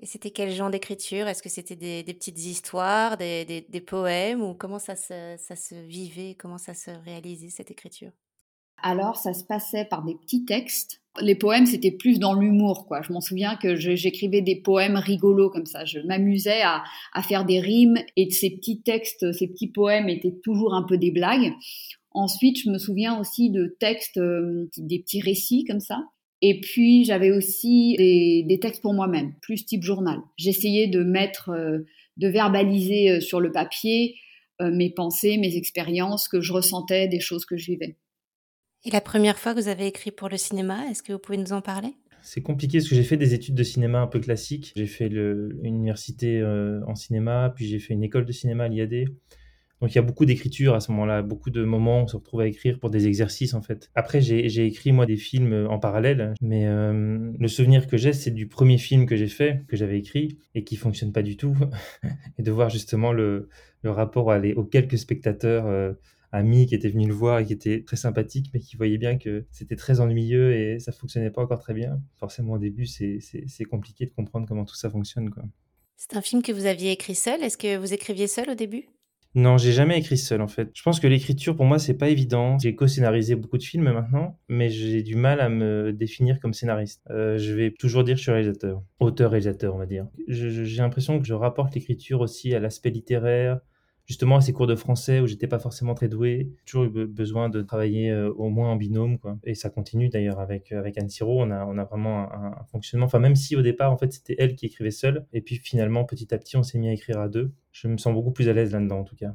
Et 0.00 0.06
c'était 0.06 0.30
quel 0.30 0.52
genre 0.52 0.70
d'écriture? 0.70 1.28
Est-ce 1.28 1.42
que 1.42 1.48
c'était 1.50 1.76
des, 1.76 2.14
petites 2.14 2.38
histoires, 2.38 3.18
des, 3.18 3.84
poèmes? 3.86 4.42
Ou 4.42 4.54
comment 4.54 4.78
ça 4.78 4.96
se 4.96 5.86
vivait, 5.86 6.34
comment 6.38 6.58
ça 6.58 6.72
se 6.72 6.90
réalisait 7.04 7.50
cette 7.50 7.70
écriture? 7.70 8.12
Alors, 8.82 9.16
ça 9.16 9.34
se 9.34 9.44
passait 9.44 9.84
par 9.84 10.04
des 10.04 10.14
petits 10.14 10.44
textes. 10.44 11.00
Les 11.20 11.34
poèmes, 11.34 11.66
c'était 11.66 11.90
plus 11.90 12.20
dans 12.20 12.34
l'humour, 12.34 12.86
quoi. 12.86 13.02
Je 13.02 13.12
m'en 13.12 13.20
souviens 13.20 13.56
que 13.56 13.74
j'écrivais 13.74 14.40
des 14.40 14.56
poèmes 14.56 14.96
rigolos 14.96 15.50
comme 15.50 15.66
ça. 15.66 15.84
Je 15.84 15.98
m'amusais 16.00 16.60
à, 16.62 16.84
faire 17.22 17.44
des 17.44 17.58
rimes 17.58 17.98
et 18.16 18.30
ces 18.30 18.50
petits 18.50 18.80
textes, 18.82 19.32
ces 19.32 19.48
petits 19.48 19.70
poèmes 19.70 20.08
étaient 20.08 20.36
toujours 20.44 20.74
un 20.74 20.84
peu 20.84 20.96
des 20.96 21.10
blagues. 21.10 21.52
Ensuite, 22.12 22.62
je 22.62 22.70
me 22.70 22.78
souviens 22.78 23.18
aussi 23.18 23.50
de 23.50 23.76
textes, 23.80 24.18
euh, 24.18 24.70
des 24.76 25.00
petits 25.00 25.20
récits 25.20 25.64
comme 25.64 25.80
ça. 25.80 26.04
Et 26.40 26.60
puis, 26.60 27.04
j'avais 27.04 27.32
aussi 27.32 27.96
des, 27.98 28.58
textes 28.62 28.80
pour 28.80 28.94
moi-même, 28.94 29.34
plus 29.42 29.66
type 29.66 29.82
journal. 29.82 30.20
J'essayais 30.36 30.86
de 30.86 31.02
mettre, 31.02 31.50
euh, 31.50 31.80
de 32.16 32.28
verbaliser 32.28 33.10
euh, 33.10 33.20
sur 33.20 33.40
le 33.40 33.50
papier 33.50 34.16
mes 34.60 34.90
pensées, 34.90 35.36
mes 35.36 35.54
expériences, 35.54 36.26
que 36.26 36.40
je 36.40 36.52
ressentais, 36.52 37.06
des 37.06 37.20
choses 37.20 37.44
que 37.44 37.56
je 37.56 37.66
vivais. 37.66 37.96
Et 38.84 38.90
la 38.90 39.00
première 39.00 39.38
fois 39.38 39.54
que 39.54 39.60
vous 39.60 39.68
avez 39.68 39.86
écrit 39.86 40.12
pour 40.12 40.28
le 40.28 40.36
cinéma, 40.36 40.86
est-ce 40.90 41.02
que 41.02 41.12
vous 41.12 41.18
pouvez 41.18 41.38
nous 41.38 41.52
en 41.52 41.60
parler? 41.60 41.94
C'est 42.22 42.42
compliqué 42.42 42.78
parce 42.78 42.88
que 42.88 42.94
j'ai 42.94 43.02
fait 43.02 43.16
des 43.16 43.34
études 43.34 43.54
de 43.54 43.62
cinéma 43.62 44.00
un 44.00 44.06
peu 44.06 44.20
classiques. 44.20 44.72
J'ai 44.76 44.86
fait 44.86 45.08
le, 45.08 45.58
une 45.62 45.76
université 45.76 46.40
euh, 46.40 46.80
en 46.86 46.94
cinéma, 46.94 47.52
puis 47.54 47.66
j'ai 47.66 47.78
fait 47.78 47.94
une 47.94 48.04
école 48.04 48.24
de 48.24 48.32
cinéma 48.32 48.64
à 48.64 48.68
l'IAD. 48.68 49.06
Donc 49.80 49.92
il 49.92 49.94
y 49.94 49.98
a 49.98 50.02
beaucoup 50.02 50.26
d'écriture 50.26 50.74
à 50.74 50.80
ce 50.80 50.90
moment-là, 50.90 51.22
beaucoup 51.22 51.50
de 51.50 51.64
moments 51.64 52.00
où 52.00 52.04
on 52.04 52.06
se 52.08 52.16
retrouve 52.16 52.40
à 52.40 52.46
écrire 52.46 52.80
pour 52.80 52.90
des 52.90 53.06
exercices 53.06 53.54
en 53.54 53.62
fait. 53.62 53.90
Après 53.94 54.20
j'ai 54.20 54.66
écrit 54.66 54.90
moi 54.90 55.06
des 55.06 55.16
films 55.16 55.52
euh, 55.52 55.68
en 55.68 55.78
parallèle, 55.78 56.34
mais 56.40 56.66
euh, 56.66 57.30
le 57.38 57.48
souvenir 57.48 57.86
que 57.86 57.96
j'ai 57.96 58.12
c'est 58.12 58.32
du 58.32 58.48
premier 58.48 58.78
film 58.78 59.06
que 59.06 59.14
j'ai 59.14 59.28
fait, 59.28 59.62
que 59.68 59.76
j'avais 59.76 59.98
écrit 59.98 60.38
et 60.56 60.64
qui 60.64 60.74
fonctionne 60.74 61.12
pas 61.12 61.22
du 61.22 61.36
tout, 61.36 61.54
et 62.38 62.42
de 62.42 62.50
voir 62.50 62.70
justement 62.70 63.12
le, 63.12 63.48
rapport 63.84 64.26
aux 64.56 64.64
quelques 64.64 64.98
spectateurs 64.98 65.94
ami 66.32 66.66
qui 66.66 66.74
était 66.74 66.88
venu 66.88 67.06
le 67.06 67.14
voir 67.14 67.38
et 67.38 67.44
qui 67.44 67.52
était 67.52 67.82
très 67.82 67.96
sympathique, 67.96 68.50
mais 68.52 68.60
qui 68.60 68.76
voyait 68.76 68.98
bien 68.98 69.18
que 69.18 69.46
c'était 69.50 69.76
très 69.76 70.00
ennuyeux 70.00 70.54
et 70.54 70.78
ça 70.78 70.92
fonctionnait 70.92 71.30
pas 71.30 71.42
encore 71.42 71.60
très 71.60 71.74
bien. 71.74 72.00
Forcément, 72.16 72.54
au 72.54 72.58
début, 72.58 72.86
c'est 72.86 73.64
compliqué 73.70 74.06
de 74.06 74.10
comprendre 74.10 74.46
comment 74.46 74.64
tout 74.64 74.76
ça 74.76 74.90
fonctionne. 74.90 75.30
C'est 75.96 76.16
un 76.16 76.22
film 76.22 76.42
que 76.42 76.52
vous 76.52 76.66
aviez 76.66 76.92
écrit 76.92 77.14
seul? 77.14 77.42
Est-ce 77.42 77.58
que 77.58 77.76
vous 77.76 77.92
écriviez 77.92 78.26
seul 78.26 78.50
au 78.50 78.54
début? 78.54 78.88
Non, 79.34 79.58
j'ai 79.58 79.72
jamais 79.72 79.98
écrit 79.98 80.16
seul 80.16 80.40
en 80.40 80.48
fait. 80.48 80.70
Je 80.72 80.82
pense 80.82 81.00
que 81.00 81.06
l'écriture 81.06 81.54
pour 81.54 81.66
moi 81.66 81.78
c'est 81.78 81.94
pas 81.94 82.08
évident. 82.08 82.58
J'ai 82.58 82.74
co-scénarisé 82.74 83.36
beaucoup 83.36 83.58
de 83.58 83.62
films 83.62 83.92
maintenant, 83.92 84.38
mais 84.48 84.70
j'ai 84.70 85.02
du 85.02 85.16
mal 85.16 85.40
à 85.40 85.50
me 85.50 85.92
définir 85.92 86.40
comme 86.40 86.54
scénariste. 86.54 87.02
Euh, 87.10 87.36
je 87.36 87.52
vais 87.52 87.70
toujours 87.70 88.04
dire 88.04 88.14
que 88.14 88.18
je 88.18 88.22
suis 88.22 88.32
réalisateur, 88.32 88.82
auteur-réalisateur 89.00 89.74
on 89.74 89.78
va 89.78 89.86
dire. 89.86 90.08
J'ai 90.28 90.80
l'impression 90.80 91.20
que 91.20 91.26
je 91.26 91.34
rapporte 91.34 91.74
l'écriture 91.74 92.20
aussi 92.20 92.54
à 92.54 92.58
l'aspect 92.58 92.90
littéraire, 92.90 93.60
justement 94.08 94.36
à 94.36 94.40
ces 94.40 94.52
cours 94.52 94.66
de 94.66 94.74
français 94.74 95.20
où 95.20 95.26
j'étais 95.26 95.46
pas 95.46 95.58
forcément 95.58 95.94
très 95.94 96.08
doué, 96.08 96.50
toujours 96.66 96.84
eu 96.84 97.06
besoin 97.06 97.48
de 97.50 97.62
travailler 97.62 98.10
euh, 98.10 98.32
au 98.32 98.48
moins 98.48 98.72
en 98.72 98.76
binôme 98.76 99.18
quoi. 99.18 99.38
Et 99.44 99.54
ça 99.54 99.70
continue 99.70 100.08
d'ailleurs 100.08 100.40
avec 100.40 100.72
euh, 100.72 100.78
avec 100.80 100.98
Anne 100.98 101.08
Siro, 101.08 101.40
on 101.40 101.50
a 101.50 101.64
on 101.66 101.78
a 101.78 101.84
vraiment 101.84 102.32
un, 102.32 102.64
fonctionnement. 102.72 103.06
Enfin 103.06 103.20
même 103.20 103.36
si 103.36 103.54
au 103.54 103.62
départ 103.62 103.92
en 103.92 103.98
fait 103.98 104.12
c'était 104.12 104.34
elle 104.38 104.56
qui 104.56 104.66
écrivait 104.66 104.90
seule, 104.90 105.26
et 105.32 105.42
puis 105.42 105.56
finalement 105.56 106.04
petit 106.04 106.34
à 106.34 106.38
petit 106.38 106.56
on 106.56 106.62
s'est 106.62 106.78
mis 106.78 106.88
à 106.88 106.92
écrire 106.92 107.20
à 107.20 107.28
deux. 107.28 107.52
Je 107.70 107.86
me 107.86 107.98
sens 107.98 108.14
beaucoup 108.14 108.32
plus 108.32 108.48
à 108.48 108.52
l'aise 108.52 108.72
là-dedans 108.72 109.00
en 109.00 109.04
tout 109.04 109.16
cas. 109.16 109.34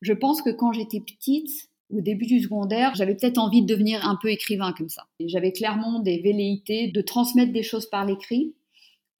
Je 0.00 0.12
pense 0.12 0.42
que 0.42 0.50
quand 0.50 0.72
j'étais 0.72 1.00
petite, 1.00 1.50
au 1.90 2.00
début 2.00 2.26
du 2.26 2.40
secondaire, 2.40 2.94
j'avais 2.94 3.16
peut-être 3.16 3.38
envie 3.38 3.62
de 3.62 3.66
devenir 3.66 4.06
un 4.06 4.16
peu 4.20 4.28
écrivain 4.28 4.72
comme 4.76 4.88
ça. 4.88 5.06
J'avais 5.20 5.52
clairement 5.52 6.00
des 6.00 6.20
velléités 6.20 6.92
de 6.92 7.00
transmettre 7.00 7.52
des 7.52 7.64
choses 7.64 7.88
par 7.90 8.04
l'écrit. 8.04 8.54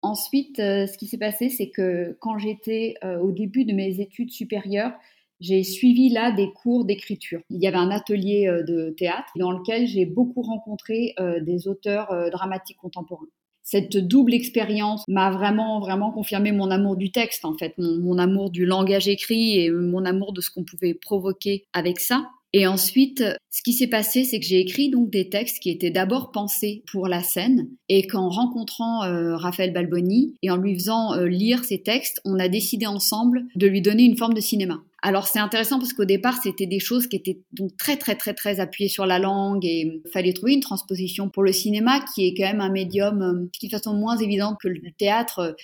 Ensuite, 0.02 0.60
euh, 0.60 0.86
ce 0.86 0.96
qui 0.96 1.06
s'est 1.06 1.18
passé, 1.18 1.48
c'est 1.48 1.70
que 1.70 2.16
quand 2.20 2.38
j'étais 2.38 2.94
euh, 3.04 3.18
au 3.18 3.32
début 3.32 3.64
de 3.64 3.72
mes 3.72 4.00
études 4.00 4.30
supérieures, 4.30 4.92
j'ai 5.40 5.62
suivi 5.64 6.08
là 6.08 6.30
des 6.30 6.52
cours 6.52 6.84
d'écriture. 6.84 7.40
Il 7.50 7.60
y 7.60 7.66
avait 7.66 7.78
un 7.78 7.90
atelier 7.90 8.46
euh, 8.48 8.62
de 8.62 8.90
théâtre 8.90 9.30
dans 9.36 9.50
lequel 9.50 9.86
j'ai 9.86 10.06
beaucoup 10.06 10.42
rencontré 10.42 11.14
des 11.42 11.68
auteurs 11.68 12.30
dramatiques 12.30 12.76
contemporains. 12.78 13.26
Cette 13.62 13.96
double 13.98 14.32
expérience 14.32 15.04
m'a 15.08 15.30
vraiment, 15.30 15.78
vraiment 15.80 16.10
confirmé 16.10 16.52
mon 16.52 16.70
amour 16.70 16.96
du 16.96 17.12
texte, 17.12 17.44
en 17.44 17.54
fait, 17.54 17.74
mon 17.76 18.18
amour 18.18 18.50
du 18.50 18.64
langage 18.64 19.08
écrit 19.08 19.58
et 19.58 19.70
mon 19.70 20.04
amour 20.06 20.32
de 20.32 20.40
ce 20.40 20.50
qu'on 20.50 20.64
pouvait 20.64 20.94
provoquer 20.94 21.66
avec 21.74 22.00
ça. 22.00 22.30
Et 22.54 22.66
ensuite, 22.66 23.22
ce 23.50 23.62
qui 23.62 23.72
s'est 23.72 23.88
passé, 23.88 24.24
c'est 24.24 24.40
que 24.40 24.46
j'ai 24.46 24.60
écrit 24.60 24.88
donc 24.88 25.10
des 25.10 25.28
textes 25.28 25.58
qui 25.60 25.70
étaient 25.70 25.90
d'abord 25.90 26.30
pensés 26.32 26.82
pour 26.90 27.06
la 27.06 27.22
scène, 27.22 27.68
et 27.88 28.06
qu'en 28.06 28.30
rencontrant 28.30 29.04
euh, 29.04 29.36
Raphaël 29.36 29.72
Balboni 29.72 30.36
et 30.42 30.50
en 30.50 30.56
lui 30.56 30.74
faisant 30.74 31.12
euh, 31.14 31.26
lire 31.26 31.64
ces 31.64 31.82
textes, 31.82 32.20
on 32.24 32.38
a 32.38 32.48
décidé 32.48 32.86
ensemble 32.86 33.44
de 33.54 33.66
lui 33.66 33.82
donner 33.82 34.04
une 34.04 34.16
forme 34.16 34.34
de 34.34 34.40
cinéma. 34.40 34.82
Alors 35.00 35.26
c'est 35.26 35.38
intéressant 35.38 35.78
parce 35.78 35.92
qu'au 35.92 36.04
départ 36.04 36.42
c'était 36.42 36.66
des 36.66 36.80
choses 36.80 37.06
qui 37.06 37.16
étaient 37.16 37.40
donc 37.52 37.76
très 37.76 37.96
très 37.96 38.16
très 38.16 38.34
très 38.34 38.58
appuyées 38.58 38.88
sur 38.88 39.06
la 39.06 39.18
langue 39.18 39.64
et 39.64 40.02
fallait 40.12 40.32
trouver 40.32 40.54
une 40.54 40.60
transposition 40.60 41.28
pour 41.28 41.44
le 41.44 41.52
cinéma 41.52 42.04
qui 42.14 42.26
est 42.26 42.34
quand 42.36 42.44
même 42.44 42.60
un 42.60 42.70
médium 42.70 43.22
euh, 43.22 43.48
qui 43.52 43.68
de 43.68 43.72
façon 43.72 43.94
moins 43.94 44.16
évidente 44.16 44.58
que 44.60 44.68
le 44.68 44.80
théâtre 44.98 45.54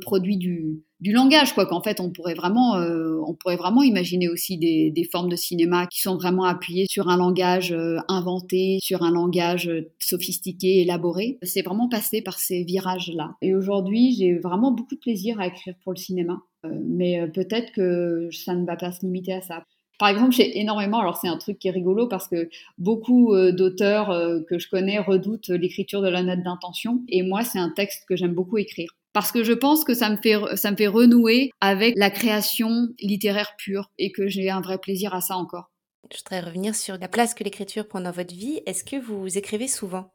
produit 0.00 0.36
du, 0.36 0.82
du 1.00 1.12
langage, 1.12 1.54
quoi. 1.54 1.66
Qu'en 1.66 1.82
fait, 1.82 2.00
on 2.00 2.10
pourrait 2.10 2.34
vraiment, 2.34 2.76
euh, 2.76 3.18
on 3.26 3.34
pourrait 3.34 3.56
vraiment 3.56 3.82
imaginer 3.82 4.28
aussi 4.28 4.58
des, 4.58 4.90
des, 4.90 5.04
formes 5.04 5.28
de 5.28 5.36
cinéma 5.36 5.86
qui 5.86 6.00
sont 6.00 6.16
vraiment 6.16 6.44
appuyées 6.44 6.86
sur 6.90 7.08
un 7.08 7.16
langage 7.16 7.72
euh, 7.72 7.98
inventé, 8.08 8.78
sur 8.82 9.02
un 9.02 9.10
langage 9.10 9.68
euh, 9.68 9.90
sophistiqué, 9.98 10.80
élaboré. 10.80 11.38
C'est 11.42 11.62
vraiment 11.62 11.88
passé 11.88 12.22
par 12.22 12.38
ces 12.38 12.64
virages-là. 12.64 13.34
Et 13.42 13.54
aujourd'hui, 13.54 14.14
j'ai 14.18 14.38
vraiment 14.38 14.72
beaucoup 14.72 14.96
de 14.96 15.00
plaisir 15.00 15.40
à 15.40 15.46
écrire 15.46 15.74
pour 15.84 15.92
le 15.92 15.98
cinéma. 15.98 16.40
Mais 16.84 17.26
peut-être 17.28 17.72
que 17.72 18.28
ça 18.32 18.54
ne 18.54 18.66
va 18.66 18.76
pas 18.76 18.92
se 18.92 19.04
limiter 19.04 19.32
à 19.32 19.42
ça. 19.42 19.64
Par 19.98 20.08
exemple, 20.08 20.32
j'ai 20.32 20.60
énormément, 20.60 21.00
alors 21.00 21.16
c'est 21.16 21.28
un 21.28 21.36
truc 21.36 21.58
qui 21.58 21.68
est 21.68 21.72
rigolo 21.72 22.06
parce 22.06 22.28
que 22.28 22.48
beaucoup 22.78 23.34
euh, 23.34 23.50
d'auteurs 23.50 24.10
euh, 24.10 24.40
que 24.48 24.58
je 24.58 24.68
connais 24.68 24.98
redoutent 24.98 25.48
l'écriture 25.48 26.02
de 26.02 26.08
la 26.08 26.22
note 26.22 26.42
d'intention 26.42 27.02
et 27.08 27.22
moi 27.22 27.42
c'est 27.42 27.58
un 27.58 27.70
texte 27.70 28.04
que 28.08 28.14
j'aime 28.14 28.32
beaucoup 28.32 28.58
écrire 28.58 28.90
parce 29.12 29.32
que 29.32 29.42
je 29.42 29.52
pense 29.52 29.82
que 29.82 29.94
ça 29.94 30.08
me 30.10 30.16
fait 30.16 30.36
ça 30.54 30.70
me 30.70 30.76
fait 30.76 30.86
renouer 30.86 31.50
avec 31.60 31.94
la 31.96 32.10
création 32.10 32.88
littéraire 33.00 33.54
pure 33.58 33.90
et 33.98 34.12
que 34.12 34.28
j'ai 34.28 34.50
un 34.50 34.60
vrai 34.60 34.78
plaisir 34.78 35.14
à 35.14 35.20
ça 35.20 35.36
encore. 35.36 35.72
Je 36.12 36.18
voudrais 36.18 36.40
revenir 36.46 36.74
sur 36.76 36.96
la 36.96 37.08
place 37.08 37.34
que 37.34 37.42
l'écriture 37.42 37.88
prend 37.88 38.00
dans 38.00 38.12
votre 38.12 38.34
vie. 38.34 38.60
Est-ce 38.66 38.84
que 38.84 38.96
vous 38.96 39.36
écrivez 39.36 39.66
souvent? 39.66 40.12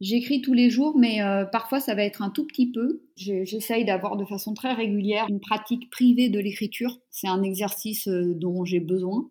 J'écris 0.00 0.40
tous 0.40 0.54
les 0.54 0.70
jours, 0.70 0.96
mais 0.96 1.20
euh, 1.22 1.44
parfois 1.44 1.78
ça 1.78 1.94
va 1.94 2.02
être 2.04 2.22
un 2.22 2.30
tout 2.30 2.46
petit 2.46 2.70
peu. 2.70 3.02
J'essaye 3.16 3.84
d'avoir 3.84 4.16
de 4.16 4.24
façon 4.24 4.54
très 4.54 4.72
régulière 4.72 5.26
une 5.28 5.40
pratique 5.40 5.90
privée 5.90 6.30
de 6.30 6.40
l'écriture. 6.40 6.98
C'est 7.10 7.28
un 7.28 7.42
exercice 7.42 8.08
euh, 8.08 8.34
dont 8.34 8.64
j'ai 8.64 8.80
besoin. 8.80 9.28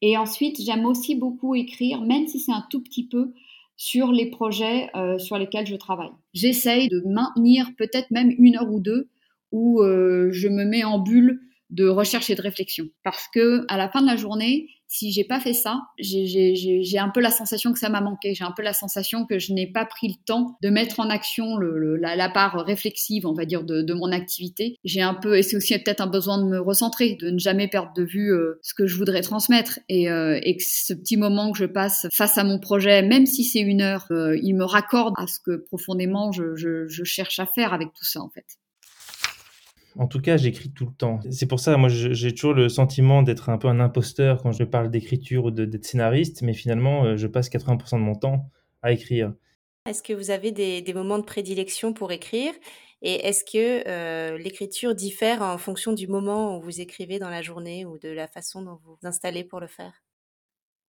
Et 0.00 0.16
ensuite, 0.16 0.60
j'aime 0.60 0.86
aussi 0.86 1.16
beaucoup 1.16 1.56
écrire, 1.56 2.02
même 2.02 2.28
si 2.28 2.38
c'est 2.38 2.52
un 2.52 2.64
tout 2.70 2.80
petit 2.80 3.06
peu, 3.06 3.32
sur 3.76 4.12
les 4.12 4.30
projets 4.30 4.90
euh, 4.94 5.18
sur 5.18 5.38
lesquels 5.38 5.66
je 5.66 5.74
travaille. 5.74 6.12
J'essaye 6.34 6.88
de 6.88 7.02
maintenir 7.04 7.70
peut-être 7.76 8.10
même 8.12 8.32
une 8.38 8.56
heure 8.56 8.72
ou 8.72 8.78
deux 8.78 9.08
où 9.50 9.82
je 9.82 10.48
me 10.48 10.64
mets 10.64 10.82
en 10.82 10.98
bulle 10.98 11.38
de 11.72 11.88
recherche 11.88 12.30
et 12.30 12.34
de 12.34 12.42
réflexion. 12.42 12.86
Parce 13.02 13.26
que 13.34 13.64
à 13.68 13.76
la 13.76 13.88
fin 13.88 14.02
de 14.02 14.06
la 14.06 14.16
journée, 14.16 14.68
si 14.92 15.10
j'ai 15.10 15.24
pas 15.24 15.40
fait 15.40 15.54
ça, 15.54 15.80
j'ai 15.98 16.98
un 16.98 17.08
peu 17.08 17.20
la 17.20 17.30
sensation 17.30 17.72
que 17.72 17.78
ça 17.78 17.88
m'a 17.88 18.02
manqué. 18.02 18.34
J'ai 18.34 18.44
un 18.44 18.52
peu 18.54 18.62
la 18.62 18.74
sensation 18.74 19.24
que 19.24 19.38
je 19.38 19.54
n'ai 19.54 19.66
pas 19.66 19.86
pris 19.86 20.08
le 20.08 20.14
temps 20.26 20.58
de 20.62 20.68
mettre 20.68 21.00
en 21.00 21.08
action 21.08 21.56
le, 21.56 21.96
la, 21.96 22.28
part 22.28 22.62
réflexive, 22.66 23.26
on 23.26 23.32
va 23.32 23.46
dire, 23.46 23.64
de, 23.64 23.80
de 23.80 23.94
mon 23.94 24.12
activité. 24.12 24.76
J'ai 24.84 25.00
un 25.00 25.14
peu, 25.14 25.38
et 25.38 25.42
c'est 25.42 25.56
aussi 25.56 25.76
peut-être 25.78 26.02
un 26.02 26.08
besoin 26.08 26.36
de 26.36 26.44
me 26.44 26.60
recentrer, 26.60 27.16
de 27.18 27.30
ne 27.30 27.38
jamais 27.38 27.68
perdre 27.68 27.94
de 27.96 28.02
vue 28.02 28.34
euh, 28.34 28.60
ce 28.60 28.74
que 28.74 28.86
je 28.86 28.98
voudrais 28.98 29.22
transmettre. 29.22 29.78
Et, 29.88 30.10
euh, 30.10 30.38
et, 30.42 30.58
que 30.58 30.62
ce 30.62 30.92
petit 30.92 31.16
moment 31.16 31.52
que 31.52 31.58
je 31.58 31.64
passe 31.64 32.06
face 32.12 32.36
à 32.36 32.44
mon 32.44 32.58
projet, 32.58 33.00
même 33.00 33.24
si 33.24 33.44
c'est 33.44 33.60
une 33.60 33.80
heure, 33.80 34.06
euh, 34.10 34.36
il 34.42 34.54
me 34.54 34.64
raccorde 34.64 35.14
à 35.16 35.26
ce 35.26 35.38
que 35.40 35.56
profondément 35.56 36.32
je, 36.32 36.54
je, 36.54 36.86
je 36.86 37.04
cherche 37.04 37.38
à 37.38 37.46
faire 37.46 37.72
avec 37.72 37.88
tout 37.94 38.04
ça, 38.04 38.20
en 38.20 38.28
fait. 38.28 38.44
En 39.98 40.06
tout 40.06 40.20
cas, 40.20 40.36
j'écris 40.36 40.70
tout 40.70 40.86
le 40.86 40.92
temps. 40.92 41.20
C'est 41.30 41.46
pour 41.46 41.60
ça, 41.60 41.76
moi, 41.76 41.88
j'ai 41.88 42.34
toujours 42.34 42.54
le 42.54 42.68
sentiment 42.68 43.22
d'être 43.22 43.50
un 43.50 43.58
peu 43.58 43.68
un 43.68 43.80
imposteur 43.80 44.42
quand 44.42 44.52
je 44.52 44.64
parle 44.64 44.90
d'écriture 44.90 45.46
ou 45.46 45.50
d'être 45.50 45.84
scénariste, 45.84 46.42
mais 46.42 46.54
finalement, 46.54 47.04
euh, 47.04 47.16
je 47.16 47.26
passe 47.26 47.48
80% 47.48 47.98
de 47.98 48.02
mon 48.02 48.14
temps 48.14 48.50
à 48.82 48.92
écrire. 48.92 49.32
Est-ce 49.86 50.02
que 50.02 50.12
vous 50.12 50.30
avez 50.30 50.52
des, 50.52 50.94
moments 50.94 51.18
de 51.18 51.24
prédilection 51.24 51.92
pour 51.92 52.12
écrire? 52.12 52.52
Et 53.02 53.26
est-ce 53.26 53.44
que 53.44 53.88
euh, 53.88 54.38
l'écriture 54.38 54.94
diffère 54.94 55.42
en 55.42 55.58
fonction 55.58 55.92
du 55.92 56.06
moment 56.06 56.56
où 56.56 56.62
vous 56.62 56.80
écrivez 56.80 57.18
dans 57.18 57.30
la 57.30 57.42
journée 57.42 57.84
ou 57.84 57.98
de 57.98 58.08
la 58.08 58.28
façon 58.28 58.62
dont 58.62 58.78
vous 58.84 58.96
vous 59.00 59.08
installez 59.08 59.42
pour 59.42 59.58
le 59.58 59.66
faire? 59.66 59.92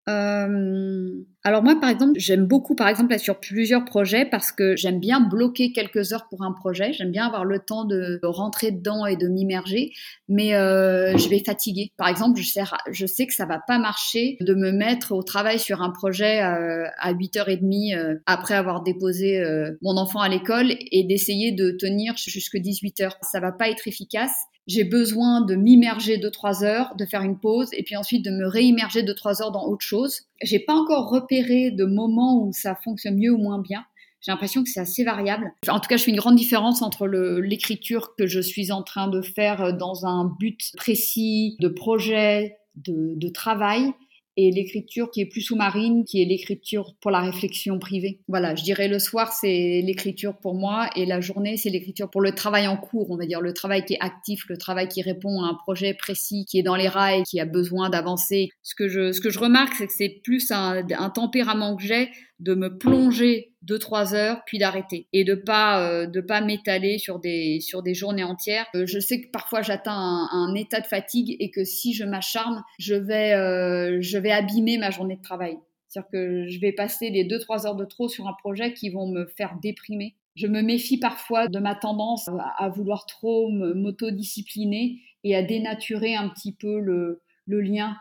Euh, 0.10 1.12
alors 1.46 1.64
moi, 1.64 1.78
par 1.80 1.90
exemple, 1.90 2.14
j'aime 2.16 2.46
beaucoup, 2.46 2.76
par 2.76 2.88
exemple, 2.88 3.18
sur 3.20 3.40
plusieurs 3.40 3.86
projets 3.86 4.26
parce 4.26 4.52
que 4.52 4.76
j'aime 4.76 5.00
bien 5.00 5.20
bloquer 5.20 5.72
quelques 5.72 6.14
heures 6.14 6.28
pour 6.30 6.44
un 6.44 6.54
projet. 6.54 6.94
J'aime 6.94 7.12
bien 7.12 7.26
avoir 7.26 7.46
le 7.46 7.60
temps 7.60 7.86
de 7.86 8.20
rentrer 8.24 8.72
dedans 8.72 9.06
et 9.06 9.18
de 9.18 9.28
m'immerger, 9.28 9.92
mais 10.30 10.56
euh, 10.56 11.18
je 11.18 11.30
vais 11.30 11.40
fatiguer. 11.40 11.92
Par 11.98 12.08
exemple, 12.08 12.40
je 12.40 13.06
sais, 13.06 13.28
que 13.28 13.34
ça 13.34 13.46
va 13.46 13.60
pas 13.66 13.78
marcher 13.78 14.38
de 14.40 14.54
me 14.54 14.72
mettre 14.72 15.14
au 15.14 15.24
travail 15.24 15.60
sur 15.60 15.82
un 15.82 15.90
projet 15.90 16.42
euh, 16.42 16.86
à 16.98 17.14
8h30 17.14 17.96
euh, 17.96 18.16
après 18.26 18.56
avoir 18.56 18.84
déposé 18.84 19.40
euh, 19.40 19.72
mon 19.82 19.98
enfant 19.98 20.20
à 20.20 20.30
l'école 20.30 20.72
et 20.92 21.04
d'essayer 21.04 21.52
de 21.52 21.72
tenir 21.72 22.16
jusque 22.18 22.56
18h. 22.56 23.12
Ça 23.22 23.40
va 23.40 23.52
pas 23.52 23.70
être 23.70 23.88
efficace 23.88 24.34
j'ai 24.68 24.84
besoin 24.84 25.42
de 25.42 25.56
m'immerger 25.56 26.18
de 26.18 26.30
trois 26.30 26.64
heures, 26.64 26.96
de 26.96 27.06
faire 27.06 27.22
une 27.22 27.38
pause 27.38 27.70
et 27.74 27.84
puis 27.84 27.96
ensuite 27.96 28.24
de 28.24 28.32
me 28.32 28.48
réimmerger 28.48 29.04
de 29.04 29.14
trois 29.14 29.42
heures 29.42 29.52
dans 29.52 29.66
autre 29.66 29.86
chose. 29.86 30.22
J'ai 30.42 30.60
pas 30.60 30.74
encore 30.74 31.10
repéré 31.10 31.72
de 31.72 31.86
moments 31.86 32.44
où 32.44 32.54
ça 32.54 32.76
fonctionne 32.76 33.18
mieux 33.18 33.32
ou 33.32 33.38
moins 33.38 33.60
bien. 33.60 33.84
J'ai 34.22 34.32
l'impression 34.32 34.64
que 34.64 34.70
c'est 34.70 34.80
assez 34.80 35.04
variable. 35.04 35.52
En 35.68 35.82
tout 35.82 35.90
cas, 35.90 35.98
je 35.98 36.04
fais 36.04 36.12
une 36.12 36.18
grande 36.18 36.38
différence 36.38 36.82
entre 36.82 37.08
l'écriture 37.08 38.16
que 38.16 38.26
je 38.26 38.40
suis 38.40 38.72
en 38.72 38.82
train 38.82 39.10
de 39.10 39.22
faire 39.22 39.76
dans 39.76 40.06
un 40.06 40.34
but 40.40 40.72
précis 40.78 41.58
de 41.60 41.68
projet, 41.68 42.56
de, 42.78 43.16
de 43.18 43.28
travail, 43.28 43.92
et 44.38 44.52
l'écriture 44.52 45.12
qui 45.12 45.22
est 45.22 45.26
plus 45.26 45.42
sous-marine, 45.42 46.04
qui 46.06 46.22
est 46.22 46.26
l'écriture 46.26 46.96
pour 47.02 47.12
la 47.12 47.22
réflexion 47.22 47.80
privée. 47.80 48.20
Voilà, 48.28 48.56
je 48.56 48.64
dirais 48.64 48.88
le 48.88 49.00
soir, 49.00 49.32
c'est 49.34 49.82
l'écriture 49.84 50.38
pour 50.38 50.56
moi, 50.56 50.90
et 50.96 51.06
la 51.06 51.22
journée, 51.22 51.58
c'est 51.58 51.70
l'écriture 51.70 52.10
pour 52.10 52.22
le 52.22 52.34
travail 52.34 52.68
en 52.68 52.78
cours, 52.78 53.12
on 53.12 53.18
va 53.18 53.26
dire, 53.26 53.42
le 53.42 53.54
travail 53.54 53.86
qui 53.86 53.94
est 53.94 54.02
actif, 54.02 54.46
le 54.50 54.58
travail 54.58 54.88
qui 54.88 55.02
répond 55.02 55.42
à 55.44 55.48
un 55.48 55.54
projet 55.54 55.94
précis, 55.94 56.46
qui 56.46 56.60
est 56.60 56.64
dans 56.64 56.76
les 56.76 56.88
rails, 56.88 57.24
qui 57.24 57.40
a 57.40 57.46
besoin 57.46 57.90
d'avancer. 57.90 58.50
Ce 58.62 58.76
que 58.76 58.88
je, 58.88 59.12
ce 59.12 59.22
que 59.22 59.30
je 59.30 59.40
remarque, 59.40 59.74
c'est 59.76 59.88
que 59.88 59.94
c'est 59.94 60.22
plus 60.24 60.52
un, 60.52 60.84
un 60.98 61.10
tempérament 61.10 61.76
que 61.76 61.84
j'ai 61.84 62.10
de 62.40 62.56
me 62.56 62.78
plonger 62.78 63.53
deux 63.64 63.80
trois 63.80 64.14
heures 64.14 64.44
puis 64.46 64.58
d'arrêter 64.58 65.08
et 65.14 65.24
de 65.24 65.36
pas 65.36 65.88
euh, 65.88 66.06
de 66.06 66.22
pas 66.22 66.42
m'étaler 66.42 66.98
sur 66.98 67.20
des 67.20 67.60
sur 67.62 67.82
des 67.82 67.94
journées 67.94 68.24
entières. 68.24 68.66
Euh, 68.76 68.86
je 68.86 69.00
sais 69.00 69.22
que 69.22 69.32
parfois 69.32 69.62
j'atteins 69.62 70.28
un, 70.32 70.54
état 70.56 70.82
de 70.82 70.86
fatigue 70.86 71.36
et 71.40 71.50
que 71.50 71.64
si 71.64 71.94
je 71.94 72.04
m'acharne, 72.04 72.64
je 72.78 72.96
vais 72.96 73.34
euh, 73.34 74.00
je 74.02 74.18
vais 74.18 74.32
abîmer 74.32 74.78
ma 74.78 74.92
journée 74.92 75.16
de 75.16 75.22
travail. 75.22 75.58
C'est-à-dire 75.88 76.10
que 76.12 76.48
je 76.48 76.60
vais 76.60 76.72
passer 76.72 77.10
les 77.10 77.24
deux 77.24 77.40
trois 77.40 77.66
heures 77.66 77.76
de 77.76 77.86
trop 77.86 78.10
sur 78.10 78.28
un 78.28 78.34
projet 78.34 78.74
qui 78.74 78.90
vont 78.90 79.08
me 79.08 79.26
faire 79.26 79.58
déprimer. 79.62 80.16
Je 80.36 80.48
me 80.48 80.62
méfie 80.62 80.98
parfois 80.98 81.48
de 81.48 81.60
ma 81.60 81.76
tendance 81.76 82.28
à, 82.58 82.70
vouloir 82.70 83.06
trop 83.06 83.50
m'autodiscipliner 83.50 85.00
et 85.24 85.36
à 85.36 85.44
dénaturer 85.44 86.16
un 86.16 86.30
petit 86.30 86.54
peu 86.54 86.80
le, 86.80 87.22
le 87.46 87.62
lien 87.62 87.96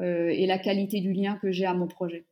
et 0.00 0.46
la 0.46 0.58
qualité 0.58 1.02
du 1.02 1.12
lien 1.12 1.38
que 1.42 1.52
j'ai 1.52 1.66
à 1.66 1.74
mon 1.74 1.86
projet. 1.86 2.24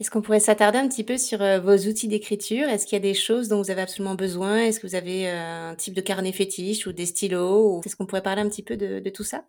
Est-ce 0.00 0.10
qu'on 0.10 0.22
pourrait 0.22 0.40
s'attarder 0.40 0.78
un 0.78 0.88
petit 0.88 1.04
peu 1.04 1.16
sur 1.16 1.40
euh, 1.40 1.60
vos 1.60 1.76
outils 1.88 2.08
d'écriture? 2.08 2.68
Est-ce 2.68 2.84
qu'il 2.84 2.96
y 2.96 3.00
a 3.00 3.02
des 3.02 3.14
choses 3.14 3.48
dont 3.48 3.62
vous 3.62 3.70
avez 3.70 3.82
absolument 3.82 4.16
besoin? 4.16 4.58
Est-ce 4.58 4.80
que 4.80 4.88
vous 4.88 4.96
avez 4.96 5.28
euh, 5.28 5.70
un 5.70 5.74
type 5.76 5.94
de 5.94 6.00
carnet 6.00 6.32
fétiche 6.32 6.88
ou 6.88 6.92
des 6.92 7.06
stylos 7.06 7.80
Est-ce 7.84 7.94
qu'on 7.94 8.06
pourrait 8.06 8.22
parler 8.22 8.42
un 8.42 8.48
petit 8.48 8.64
peu 8.64 8.76
de, 8.76 9.08
tout 9.10 9.22
ça? 9.22 9.44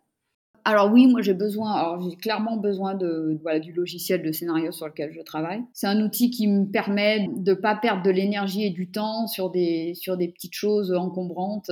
Alors 0.64 0.92
oui, 0.92 1.08
moi 1.08 1.20
j'ai 1.20 1.34
besoin, 1.34 1.72
alors 1.72 2.08
j'ai 2.08 2.16
clairement 2.16 2.56
besoin 2.56 2.94
du 2.94 3.72
logiciel 3.72 4.22
de 4.22 4.32
scénario 4.32 4.70
sur 4.72 4.86
lequel 4.86 5.12
je 5.12 5.20
travaille. 5.20 5.62
C'est 5.72 5.86
un 5.86 6.00
outil 6.00 6.30
qui 6.30 6.48
me 6.48 6.64
permet 6.64 7.28
de 7.36 7.54
pas 7.54 7.76
perdre 7.76 8.02
de 8.02 8.10
l'énergie 8.10 8.64
et 8.64 8.70
du 8.70 8.90
temps 8.90 9.28
sur 9.28 9.50
des 9.50 9.94
sur 9.94 10.16
des 10.16 10.28
petites 10.28 10.54
choses 10.54 10.92
encombrantes. 10.92 11.70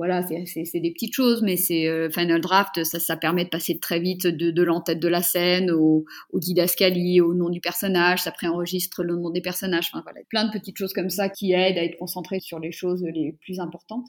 Voilà, 0.00 0.22
c'est 0.22 0.80
des 0.80 0.92
petites 0.92 1.12
choses, 1.12 1.42
mais 1.42 1.58
c'est 1.58 1.86
euh, 1.86 2.08
Final 2.08 2.40
Draft, 2.40 2.84
ça, 2.84 3.16
permet 3.18 3.44
de 3.44 3.50
passer 3.50 3.78
très 3.78 4.00
vite 4.00 4.26
de, 4.26 4.62
l'entête 4.62 4.98
de 4.98 5.08
la 5.08 5.20
scène 5.20 5.70
au, 5.70 6.06
au 6.32 6.40
au 6.40 7.34
nom 7.34 7.50
du 7.50 7.60
personnage, 7.60 8.22
ça 8.22 8.30
préenregistre 8.32 9.02
le 9.02 9.16
nom 9.16 9.28
des 9.28 9.42
personnages, 9.42 9.90
enfin 9.92 10.00
voilà, 10.02 10.20
plein 10.30 10.46
de 10.46 10.52
petites 10.52 10.78
choses 10.78 10.94
comme 10.94 11.10
ça 11.10 11.28
qui 11.28 11.52
aident 11.52 11.76
à 11.76 11.84
être 11.84 11.98
concentré 11.98 12.40
sur 12.40 12.58
les 12.58 12.72
choses 12.72 13.04
les 13.12 13.36
plus 13.42 13.60
importantes. 13.60 14.06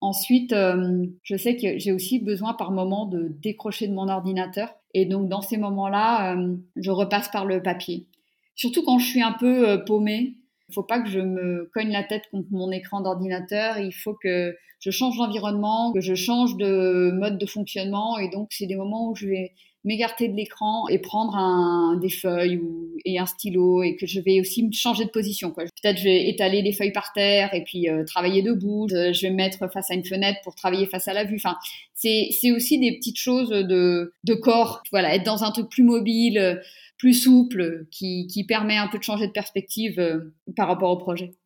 Ensuite, 0.00 0.52
euh, 0.52 1.06
je 1.22 1.36
sais 1.36 1.54
que 1.54 1.78
j'ai 1.78 1.92
aussi 1.92 2.18
besoin 2.18 2.54
par 2.54 2.72
moment 2.72 3.06
de 3.06 3.28
décrocher 3.40 3.86
de 3.86 3.94
mon 3.94 4.08
ordinateur, 4.08 4.74
et 4.94 5.06
donc 5.06 5.28
dans 5.28 5.42
ces 5.42 5.58
moments-là, 5.58 6.34
euh, 6.34 6.56
je 6.74 6.90
repasse 6.90 7.28
par 7.28 7.46
le 7.46 7.62
papier. 7.62 8.08
Surtout 8.56 8.82
quand 8.82 8.98
je 8.98 9.06
suis 9.06 9.22
un 9.22 9.36
peu 9.38 9.84
paumée, 9.84 10.34
faut 10.74 10.82
pas 10.82 11.00
que 11.00 11.08
je 11.08 11.20
me 11.20 11.70
cogne 11.72 11.90
la 11.90 12.02
tête 12.02 12.24
contre 12.30 12.48
mon 12.50 12.70
écran 12.70 13.00
d'ordinateur. 13.00 13.78
Il 13.78 13.92
faut 13.92 14.14
que 14.14 14.56
je 14.80 14.90
change 14.90 15.16
d'environnement, 15.16 15.92
que 15.92 16.00
je 16.00 16.14
change 16.14 16.56
de 16.56 17.10
mode 17.12 17.38
de 17.38 17.46
fonctionnement. 17.46 18.18
Et 18.18 18.28
donc, 18.28 18.48
c'est 18.50 18.66
des 18.66 18.76
moments 18.76 19.10
où 19.10 19.14
je 19.14 19.26
vais 19.26 19.52
m'écarter 19.84 20.28
de 20.28 20.34
l'écran 20.34 20.88
et 20.88 20.98
prendre 20.98 21.98
des 22.00 22.08
feuilles 22.08 22.60
et 23.04 23.18
un 23.18 23.26
stylo 23.26 23.82
et 23.82 23.96
que 23.96 24.06
je 24.06 24.20
vais 24.20 24.40
aussi 24.40 24.70
changer 24.72 25.04
de 25.04 25.10
position. 25.10 25.50
Peut-être 25.50 25.98
je 25.98 26.04
vais 26.04 26.28
étaler 26.28 26.62
les 26.62 26.72
feuilles 26.72 26.92
par 26.92 27.12
terre 27.12 27.52
et 27.52 27.62
puis 27.64 27.88
euh, 27.88 28.04
travailler 28.04 28.42
debout. 28.42 28.88
Je, 28.88 29.20
vais 29.20 29.30
me 29.30 29.36
mettre 29.36 29.70
face 29.70 29.90
à 29.90 29.94
une 29.94 30.04
fenêtre 30.04 30.40
pour 30.42 30.54
travailler 30.54 30.86
face 30.86 31.06
à 31.06 31.12
la 31.12 31.24
vue. 31.24 31.36
Enfin, 31.36 31.56
c'est, 31.94 32.28
c'est 32.30 32.52
aussi 32.52 32.78
des 32.78 32.96
petites 32.96 33.18
choses 33.18 33.50
de, 33.50 34.14
de 34.24 34.34
corps. 34.34 34.82
Voilà, 34.90 35.14
être 35.14 35.24
dans 35.24 35.44
un 35.44 35.50
truc 35.50 35.68
plus 35.68 35.84
mobile 35.84 36.60
plus 37.04 37.12
souple, 37.12 37.84
qui, 37.90 38.26
qui, 38.28 38.44
permet 38.46 38.78
un 38.78 38.88
peu 38.88 38.96
de 38.96 39.02
changer 39.02 39.26
de 39.26 39.32
perspective 39.32 40.00
euh, 40.00 40.34
par 40.56 40.68
rapport 40.68 40.90
au 40.90 40.96
projet. 40.96 41.36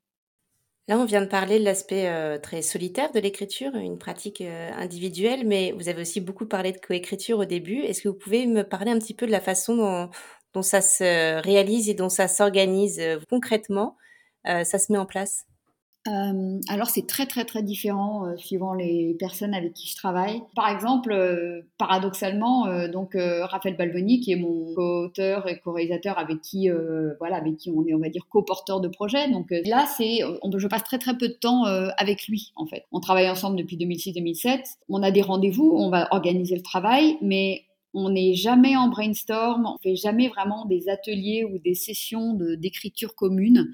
Là, 0.86 1.00
on 1.00 1.04
vient 1.04 1.20
de 1.20 1.26
parler 1.26 1.58
de 1.58 1.64
l'aspect 1.64 2.08
euh, 2.08 2.38
très 2.38 2.62
solitaire 2.62 3.10
de 3.10 3.18
l'écriture, 3.18 3.74
une 3.74 3.98
pratique 3.98 4.40
euh, 4.40 4.70
individuelle, 4.76 5.44
mais 5.44 5.72
vous 5.72 5.88
avez 5.88 6.02
aussi 6.02 6.20
beaucoup 6.20 6.46
parlé 6.46 6.70
de 6.70 6.78
coécriture 6.78 7.40
au 7.40 7.44
début. 7.44 7.80
Est-ce 7.80 8.02
que 8.02 8.08
vous 8.08 8.14
pouvez 8.14 8.46
me 8.46 8.62
parler 8.62 8.92
un 8.92 9.00
petit 9.00 9.14
peu 9.14 9.26
de 9.26 9.32
la 9.32 9.40
façon 9.40 9.76
dont, 9.76 10.10
dont 10.54 10.62
ça 10.62 10.80
se 10.80 11.42
réalise 11.42 11.88
et 11.88 11.94
dont 11.94 12.08
ça 12.08 12.28
s'organise 12.28 13.02
concrètement 13.28 13.96
Ça 14.44 14.78
se 14.78 14.92
met 14.92 14.98
en 14.98 15.06
place? 15.06 15.44
Euh, 16.06 16.60
alors 16.68 16.86
c'est 16.88 17.06
très 17.06 17.26
très 17.26 17.44
très 17.44 17.62
différent 17.62 18.24
euh, 18.24 18.36
suivant 18.36 18.72
les 18.72 19.16
personnes 19.18 19.52
avec 19.52 19.74
qui 19.74 19.88
je 19.88 19.96
travaille. 19.96 20.40
Par 20.54 20.68
exemple, 20.68 21.12
euh, 21.12 21.62
paradoxalement, 21.76 22.88
donc 22.88 23.16
Raphaël 23.16 23.76
Balboni, 23.76 24.20
qui 24.20 24.32
est 24.32 24.36
mon 24.36 24.74
co-auteur 24.74 25.48
et 25.48 25.58
co-réalisateur 25.58 26.18
avec 26.18 26.40
qui 26.40 26.68
voilà 27.18 27.36
avec 27.36 27.56
qui 27.56 27.70
on 27.70 27.84
est 27.86 27.94
on 27.94 27.98
va 27.98 28.08
dire 28.08 28.26
co-porteur 28.28 28.80
de 28.80 28.88
projet. 28.88 29.30
Donc 29.30 29.48
là 29.50 29.86
c'est 29.96 30.20
je 30.58 30.66
passe 30.66 30.84
très 30.84 30.98
très 30.98 31.16
peu 31.16 31.28
de 31.28 31.34
temps 31.34 31.64
avec 31.64 32.26
lui 32.26 32.52
en 32.56 32.66
fait. 32.66 32.84
On 32.92 33.00
travaille 33.00 33.28
ensemble 33.28 33.56
depuis 33.56 33.76
2006-2007. 33.76 34.60
On 34.88 35.02
a 35.02 35.10
des 35.10 35.22
rendez-vous, 35.22 35.72
on 35.76 35.90
va 35.90 36.08
organiser 36.12 36.56
le 36.56 36.62
travail, 36.62 37.16
mais 37.22 37.64
On 37.94 38.10
n'est 38.10 38.34
jamais 38.34 38.76
en 38.76 38.88
brainstorm, 38.88 39.66
on 39.66 39.78
fait 39.82 39.96
jamais 39.96 40.28
vraiment 40.28 40.66
des 40.66 40.90
ateliers 40.90 41.44
ou 41.44 41.58
des 41.58 41.74
sessions 41.74 42.34
d'écriture 42.58 43.14
commune. 43.14 43.72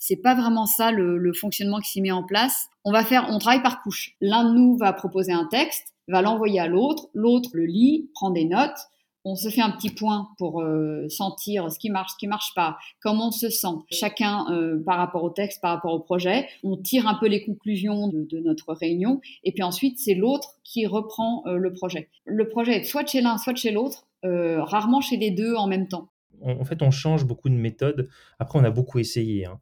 C'est 0.00 0.16
pas 0.16 0.34
vraiment 0.34 0.66
ça 0.66 0.90
le, 0.90 1.32
fonctionnement 1.32 1.78
qui 1.78 1.90
s'y 1.90 2.00
met 2.00 2.10
en 2.10 2.24
place. 2.24 2.68
On 2.84 2.90
va 2.90 3.04
faire, 3.04 3.28
on 3.30 3.38
travaille 3.38 3.62
par 3.62 3.82
couche. 3.82 4.16
L'un 4.20 4.44
de 4.44 4.54
nous 4.54 4.76
va 4.76 4.92
proposer 4.92 5.32
un 5.32 5.44
texte, 5.44 5.94
va 6.08 6.22
l'envoyer 6.22 6.58
à 6.58 6.66
l'autre, 6.66 7.08
l'autre 7.14 7.50
le 7.52 7.66
lit, 7.66 8.10
prend 8.14 8.30
des 8.30 8.46
notes, 8.46 8.88
on 9.24 9.34
se 9.34 9.50
fait 9.50 9.60
un 9.60 9.70
petit 9.70 9.90
point 9.90 10.30
pour 10.38 10.62
euh, 10.62 11.06
sentir 11.08 11.70
ce 11.70 11.78
qui 11.78 11.90
marche, 11.90 12.12
ce 12.12 12.16
qui 12.16 12.26
marche 12.26 12.54
pas, 12.54 12.78
comment 13.02 13.28
on 13.28 13.30
se 13.30 13.50
sent, 13.50 13.68
chacun 13.90 14.46
euh, 14.50 14.82
par 14.82 14.96
rapport 14.96 15.22
au 15.22 15.30
texte, 15.30 15.60
par 15.60 15.74
rapport 15.74 15.92
au 15.92 16.00
projet. 16.00 16.48
On 16.62 16.78
tire 16.78 17.06
un 17.06 17.14
peu 17.14 17.28
les 17.28 17.44
conclusions 17.44 18.08
de, 18.08 18.40
notre 18.40 18.72
réunion, 18.72 19.20
et 19.44 19.52
puis 19.52 19.62
ensuite 19.62 19.98
c'est 19.98 20.14
l'autre 20.14 20.54
qui 20.64 20.86
reprend 20.86 21.42
euh, 21.46 21.56
le 21.56 21.72
projet. 21.72 22.08
Le 22.24 22.48
projet 22.48 22.78
est 22.78 22.84
soit 22.84 23.06
chez 23.06 23.20
l'un, 23.20 23.36
soit 23.36 23.54
chez 23.54 23.72
l'autre, 23.72 24.06
rarement 24.22 25.00
chez 25.00 25.16
les 25.16 25.30
deux 25.30 25.54
en 25.54 25.66
même 25.66 25.88
temps. 25.88 26.08
En 26.42 26.64
fait, 26.64 26.82
on 26.82 26.90
change 26.90 27.26
beaucoup 27.26 27.48
de 27.48 27.54
méthodes. 27.54 28.08
Après, 28.38 28.58
on 28.58 28.64
a 28.64 28.70
beaucoup 28.70 28.98
essayé. 28.98 29.44
Hein. 29.44 29.60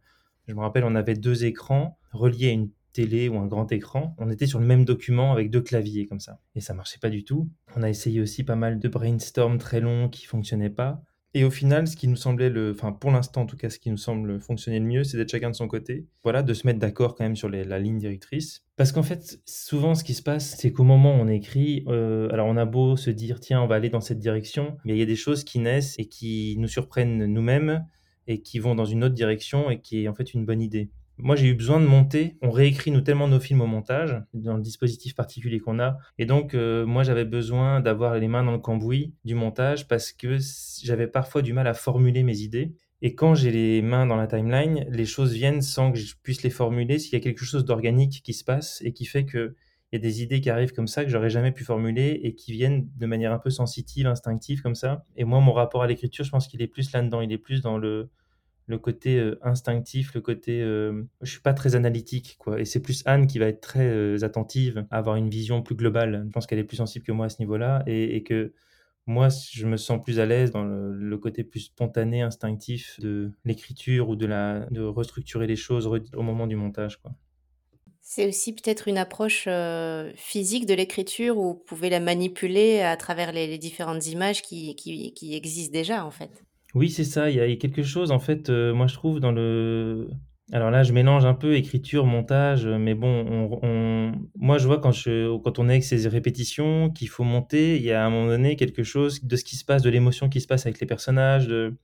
Je 0.49 0.55
me 0.55 0.61
rappelle, 0.61 0.85
on 0.85 0.95
avait 0.95 1.15
deux 1.15 1.45
écrans 1.45 1.99
reliés 2.13 2.49
à 2.49 2.53
une 2.53 2.71
télé 2.93 3.29
ou 3.29 3.39
un 3.39 3.47
grand 3.47 3.71
écran, 3.71 4.17
on 4.19 4.31
était 4.31 4.47
sur 4.47 4.59
le 4.59 4.67
même 4.67 4.85
document 4.85 5.31
avec 5.33 5.51
deux 5.51 5.61
claviers 5.61 6.07
comme 6.07 6.21
ça. 6.21 6.41
Et 6.55 6.61
ça 6.61 6.75
marchait 6.75 6.99
pas 6.99 7.11
du 7.11 7.23
tout. 7.23 7.49
On 7.77 7.83
a 7.83 7.89
essayé 7.91 8.21
aussi 8.21 8.43
pas 8.45 8.57
mal 8.57 8.79
de 8.79 8.89
brainstorm 8.89 9.59
très 9.59 9.81
longs 9.81 10.09
qui 10.09 10.27
fonctionnaient 10.27 10.71
pas. 10.71 11.03
Et 11.35 11.45
au 11.45 11.51
final, 11.51 11.87
ce 11.87 11.95
qui 11.95 12.09
nous 12.09 12.17
semblait 12.17 12.49
le, 12.49 12.73
enfin 12.73 12.91
pour 12.91 13.11
l'instant 13.11 13.43
en 13.43 13.47
tout 13.47 13.59
cas, 13.59 13.69
ce 13.69 13.79
qui 13.79 13.91
nous 13.91 13.99
semble 13.99 14.41
fonctionner 14.41 14.81
le 14.81 14.87
mieux, 14.87 15.05
c'est 15.05 15.19
d'être 15.19 15.31
chacun 15.31 15.51
de 15.51 15.55
son 15.55 15.69
côté. 15.69 16.07
Voilà, 16.25 16.43
de 16.43 16.55
se 16.55 16.67
mettre 16.67 16.79
d'accord 16.79 17.15
quand 17.15 17.25
même 17.25 17.37
sur 17.37 17.51
la 17.51 17.79
ligne 17.79 17.99
directrice. 17.99 18.65
Parce 18.77 18.93
qu'en 18.93 19.03
fait, 19.03 19.41
souvent 19.45 19.95
ce 19.95 20.03
qui 20.03 20.15
se 20.15 20.23
passe, 20.23 20.57
c'est 20.59 20.73
qu'au 20.73 20.85
moment 20.85 21.15
où 21.15 21.21
on 21.21 21.29
écrit, 21.29 21.85
euh, 21.89 22.29
alors 22.33 22.47
on 22.47 22.57
a 22.57 22.65
beau 22.65 22.97
se 22.97 23.11
dire 23.11 23.41
tiens, 23.41 23.61
on 23.61 23.67
va 23.67 23.75
aller 23.75 23.91
dans 23.91 24.01
cette 24.01 24.19
direction, 24.19 24.79
mais 24.85 24.95
il 24.95 24.99
y 24.99 25.03
a 25.03 25.07
des 25.07 25.17
choses 25.17 25.45
qui 25.45 25.59
naissent 25.59 25.97
et 25.99 26.07
qui 26.07 26.57
nous 26.59 26.69
surprennent 26.69 27.27
nous-mêmes 27.27 27.85
et 28.29 28.41
qui 28.43 28.61
vont 28.61 28.77
dans 28.77 28.85
une 28.85 29.03
autre 29.03 29.15
direction 29.15 29.71
et 29.71 29.81
qui 29.81 30.05
est 30.05 30.09
en 30.09 30.15
fait 30.15 30.33
une 30.33 30.47
bonne 30.47 30.63
idée. 30.63 30.91
Moi, 31.21 31.35
j'ai 31.35 31.49
eu 31.49 31.55
besoin 31.55 31.81
de 31.81 31.87
monter. 31.87 32.37
On 32.43 32.51
réécrit 32.53 32.93
nous 32.93 33.01
tellement 33.01 33.27
nos 33.27 33.41
films 33.41 33.61
au 33.61 33.67
montage, 33.67 34.23
dans 34.35 34.57
le 34.57 34.63
dispositif 34.63 35.17
particulier 35.17 35.59
qu'on 35.59 35.81
a. 35.81 35.99
Et 36.17 36.27
donc, 36.27 36.55
euh, 36.55 36.87
moi, 36.87 37.03
j'avais 37.03 37.25
besoin 37.25 37.81
d'avoir 37.81 38.17
les 38.19 38.29
mains 38.29 38.45
dans 38.45 38.53
le 38.53 38.59
cambouis 38.59 39.15
du 39.25 39.35
montage 39.35 39.89
parce 39.89 40.13
que 40.13 40.39
j'avais 40.85 41.09
parfois 41.09 41.43
du 41.43 41.53
mal 41.53 41.67
à 41.67 41.75
formuler 41.75 42.23
mes 42.23 42.39
idées. 42.39 42.73
Et 43.03 43.17
quand 43.17 43.35
j'ai 43.35 43.51
les 43.51 43.83
mains 43.83 44.07
dans 44.07 44.17
la 44.17 44.29
timeline, 44.29 44.87
les 44.91 45.07
choses 45.07 45.33
viennent 45.33 45.63
sans 45.63 45.91
que 45.91 45.99
je 45.99 46.15
puisse 46.23 46.45
les 46.45 46.51
formuler. 46.51 47.01
S'il 47.01 47.15
y 47.15 47.17
a 47.17 47.21
quelque 47.21 47.45
chose 47.45 47.65
d'organique 47.65 48.23
qui 48.23 48.33
se 48.33 48.45
passe 48.45 48.81
et 48.85 48.93
qui 48.93 49.05
fait 49.05 49.25
que 49.25 49.57
il 49.93 49.97
y 49.97 49.99
a 49.99 50.03
des 50.03 50.23
idées 50.23 50.41
qui 50.41 50.51
arrivent 50.51 50.73
comme 50.73 50.89
ça 50.89 51.05
que 51.05 51.11
j'aurais 51.11 51.31
jamais 51.31 51.53
pu 51.53 51.65
formuler 51.65 52.21
et 52.23 52.35
qui 52.35 52.53
viennent 52.53 52.89
de 52.97 53.07
manière 53.07 53.33
un 53.33 53.39
peu 53.39 53.51
sensitive, 53.51 54.07
instinctive 54.07 54.61
comme 54.63 54.75
ça. 54.75 55.05
Et 55.17 55.25
moi, 55.25 55.41
mon 55.41 55.53
rapport 55.53 55.83
à 55.83 55.87
l'écriture, 55.87 56.25
je 56.25 56.31
pense 56.31 56.47
qu'il 56.47 56.61
est 56.63 56.67
plus 56.67 56.93
là-dedans. 56.93 57.23
Il 57.23 57.33
est 57.33 57.39
plus 57.39 57.63
dans 57.63 57.79
le 57.79 58.11
le 58.69 58.79
côté 58.79 59.19
euh, 59.19 59.39
instinctif, 59.43 60.15
le 60.15 60.21
côté 60.21 60.61
euh, 60.63 61.03
je 61.23 61.31
suis 61.31 61.41
pas 61.41 61.55
très 61.55 61.75
analytique 61.75 62.37
quoi 62.39 62.61
et 62.61 62.67
c'est 62.67 62.81
plus 62.81 63.03
Anne 63.07 63.27
qui 63.27 63.39
va 63.39 63.47
être 63.47 63.63
très 63.63 63.89
euh, 63.89 64.23
attentive 64.23 64.87
à 64.91 64.99
avoir 64.99 65.17
une 65.17 65.31
vision 65.31 65.63
plus 65.63 65.75
globale. 65.75 66.25
Je 66.27 66.33
pense 66.33 66.47
qu'elle 66.47 66.59
est 66.59 66.65
plus 66.65 66.77
sensible 66.77 67.05
que 67.05 67.13
moi 67.13 67.27
à 67.27 67.29
ce 67.31 67.41
niveau-là 67.41 67.83
et, 67.87 68.23
que 68.23 68.53
moi 69.07 69.29
je 69.31 69.67
me 69.67 69.79
sens 69.79 70.03
plus 70.03 70.21
à 70.21 70.27
l'aise 70.27 70.51
dans 70.51 70.65
le, 70.65 71.19
côté 71.19 71.45
plus 71.45 71.61
spontané, 71.61 72.21
instinctif 72.21 73.01
de 73.01 73.33
l'écriture 73.45 74.11
ou 74.11 74.17
de 74.17 74.27
la 74.27 74.67
de 74.71 74.83
restructurer 74.83 75.47
les 75.47 75.57
choses 75.57 75.87
au 75.87 76.23
moment 76.23 76.47
du 76.47 76.57
montage 76.57 76.99
quoi. 77.01 77.13
C'est 78.01 78.27
aussi 78.27 78.55
peut-être 78.55 78.89
une 78.89 78.99
approche 78.99 79.49
physique 80.17 80.67
de 80.67 80.75
l'écriture 80.75 81.37
où 81.37 81.49
vous 81.49 81.63
pouvez 81.67 81.91
la 81.91 82.01
manipuler 82.01 82.81
à 82.81 82.97
travers 82.97 83.33
les, 83.33 83.59
différentes 83.59 84.07
images 84.07 84.43
qui, 84.43 85.15
existent 85.35 85.73
déjà 85.73 86.05
en 86.05 86.11
fait? 86.11 86.43
Oui, 86.75 86.91
c'est 86.91 87.05
ça. 87.05 87.31
Il 87.31 87.37
y 87.37 87.41
a 87.41 87.57
quelque 87.57 87.83
chose, 87.83 88.11
en 88.11 88.19
fait, 88.19 88.49
moi, 88.49 88.87
je 88.87 88.95
trouve, 88.95 89.21
dans 89.21 89.33
le. 89.33 90.09
Alors 90.51 90.71
là, 90.71 90.83
je 90.83 90.95
mélange 90.95 91.27
un 91.27 91.35
peu 91.35 91.57
écriture, 91.57 92.07
montage, 92.07 92.67
mais 92.67 92.95
bon, 92.95 93.59
on, 93.63 94.13
moi, 94.39 94.57
je 94.57 94.67
vois 94.67 94.79
quand, 94.79 94.93
je, 94.93 95.37
quand 95.39 95.59
on 95.59 95.69
est 95.69 95.73
avec 95.73 95.85
ces 95.85 96.09
répétitions 96.09 96.89
qu'il 96.91 97.09
faut 97.09 97.25
monter, 97.25 97.77
il 97.77 97.83
y 97.83 97.93
a 97.93 98.03
à 98.03 98.07
un 98.07 98.11
moment 98.11 98.29
donné 98.29 98.57
quelque 98.57 98.83
chose 98.83 99.23
de 99.23 99.37
ce 99.37 99.45
qui 99.45 99.57
se 99.57 99.65
passe, 99.67 99.83
de 99.83 99.91
l'émotion 99.91 100.31
qui 100.31 100.41
se 100.41 100.47
passe 100.47 100.65
avec 100.65 100.81
les 100.81 100.87
personnages. 100.87 101.49
De, 101.49 101.77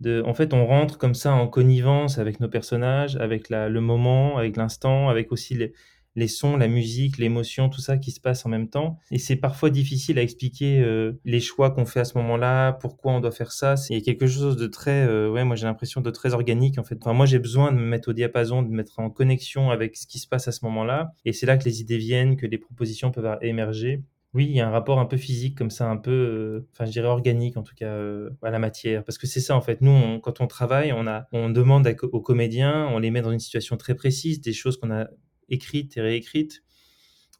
de, 0.00 0.22
en 0.26 0.34
fait, 0.34 0.54
on 0.54 0.66
rentre 0.66 0.98
comme 0.98 1.14
ça 1.14 1.32
en 1.32 1.48
connivence 1.48 2.18
avec 2.18 2.40
nos 2.40 2.48
personnages, 2.48 3.16
avec 3.16 3.48
la, 3.48 3.68
le 3.68 3.80
moment, 3.80 4.38
avec 4.38 4.56
l'instant, 4.56 5.08
avec 5.08 5.32
aussi 5.32 5.54
les, 5.54 5.72
les 6.18 6.28
sons, 6.28 6.56
la 6.56 6.68
musique, 6.68 7.18
l'émotion, 7.18 7.68
tout 7.68 7.80
ça 7.80 7.96
qui 7.96 8.10
se 8.10 8.20
passe 8.20 8.44
en 8.44 8.48
même 8.48 8.68
temps. 8.68 8.98
Et 9.10 9.18
c'est 9.18 9.36
parfois 9.36 9.70
difficile 9.70 10.18
à 10.18 10.22
expliquer 10.22 10.80
euh, 10.80 11.12
les 11.24 11.40
choix 11.40 11.70
qu'on 11.70 11.86
fait 11.86 12.00
à 12.00 12.04
ce 12.04 12.18
moment-là, 12.18 12.72
pourquoi 12.72 13.12
on 13.12 13.20
doit 13.20 13.30
faire 13.30 13.52
ça. 13.52 13.76
Il 13.88 13.96
y 13.96 14.00
a 14.00 14.02
quelque 14.02 14.26
chose 14.26 14.56
de 14.56 14.66
très, 14.66 15.06
euh, 15.06 15.30
ouais, 15.30 15.44
moi 15.44 15.56
j'ai 15.56 15.66
l'impression 15.66 16.00
de 16.00 16.10
très 16.10 16.34
organique 16.34 16.78
en 16.78 16.84
fait. 16.84 16.96
Enfin, 17.00 17.12
moi 17.12 17.26
j'ai 17.26 17.38
besoin 17.38 17.72
de 17.72 17.76
me 17.78 17.86
mettre 17.86 18.10
au 18.10 18.12
diapason, 18.12 18.62
de 18.62 18.68
me 18.68 18.76
mettre 18.76 18.98
en 18.98 19.10
connexion 19.10 19.70
avec 19.70 19.96
ce 19.96 20.06
qui 20.06 20.18
se 20.18 20.26
passe 20.26 20.48
à 20.48 20.52
ce 20.52 20.64
moment-là. 20.64 21.12
Et 21.24 21.32
c'est 21.32 21.46
là 21.46 21.56
que 21.56 21.64
les 21.64 21.80
idées 21.80 21.98
viennent, 21.98 22.36
que 22.36 22.46
les 22.46 22.58
propositions 22.58 23.10
peuvent 23.10 23.38
émerger. 23.42 24.02
Oui, 24.34 24.44
il 24.44 24.52
y 24.52 24.60
a 24.60 24.68
un 24.68 24.70
rapport 24.70 24.98
un 24.98 25.06
peu 25.06 25.16
physique 25.16 25.56
comme 25.56 25.70
ça, 25.70 25.88
un 25.88 25.96
peu, 25.96 26.10
euh, 26.10 26.68
enfin 26.72 26.84
je 26.84 26.90
dirais 26.90 27.08
organique 27.08 27.56
en 27.56 27.62
tout 27.62 27.74
cas 27.74 27.96
à 28.42 28.50
la 28.50 28.58
matière, 28.58 29.02
parce 29.04 29.16
que 29.16 29.26
c'est 29.26 29.40
ça 29.40 29.56
en 29.56 29.62
fait. 29.62 29.80
Nous, 29.80 30.20
quand 30.20 30.40
on 30.40 30.46
travaille, 30.46 30.92
on 30.92 31.06
a, 31.06 31.26
on 31.32 31.48
demande 31.48 31.88
aux 32.12 32.20
comédiens, 32.20 32.88
on 32.88 32.98
les 32.98 33.10
met 33.10 33.22
dans 33.22 33.32
une 33.32 33.38
situation 33.38 33.76
très 33.78 33.94
précise, 33.94 34.40
des 34.42 34.52
choses 34.52 34.76
qu'on 34.78 34.90
a 34.90 35.08
écrite 35.48 35.96
et 35.96 36.02
réécrite, 36.02 36.62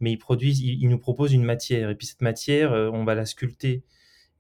mais 0.01 0.13
ils 0.13 0.19
produisent, 0.19 0.61
ils, 0.61 0.89
nous 0.89 0.99
proposent 0.99 1.33
une 1.33 1.45
matière, 1.45 1.91
et 1.91 1.95
puis 1.95 2.07
cette 2.07 2.23
matière, 2.23 2.73
euh, 2.73 2.91
on 2.93 3.05
va 3.05 3.15
la 3.15 3.27
sculpter. 3.27 3.85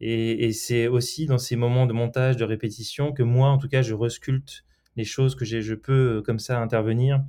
Et, 0.00 0.52
c'est 0.52 0.86
aussi 0.86 1.26
dans 1.26 1.38
ces 1.38 1.56
moments 1.56 1.86
de 1.86 1.92
montage, 1.92 2.36
de 2.36 2.44
répétition, 2.44 3.12
que 3.12 3.24
moi, 3.24 3.50
en 3.50 3.58
tout 3.58 3.68
cas, 3.68 3.82
je 3.82 3.94
resculpte 3.94 4.64
les 4.96 5.04
choses 5.04 5.34
que 5.34 5.44
je 5.44 5.74
peux 5.74 6.18
euh, 6.18 6.22
comme 6.22 6.38
ça 6.38 6.60
intervenir 6.60 7.22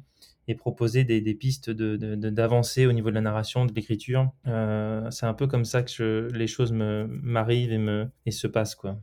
et 0.49 0.55
proposer 0.55 1.03
des, 1.03 1.35
pistes 1.35 1.69
d'avancée 1.69 2.83
de, 2.83 2.89
au 2.89 2.91
niveau 2.91 3.11
de 3.11 3.15
la 3.15 3.21
narration, 3.21 3.65
de 3.65 3.73
l'écriture. 3.73 4.31
Euh, 4.47 5.09
c'est 5.11 5.27
un 5.27 5.35
peu 5.35 5.45
comme 5.45 5.63
ça 5.63 5.83
que 5.83 6.27
les 6.33 6.47
choses 6.47 6.71
m'arrivent 6.71 7.71
et, 7.71 8.05
et 8.25 8.31
se 8.31 8.47
passent, 8.47 8.75
quoi. 8.75 8.99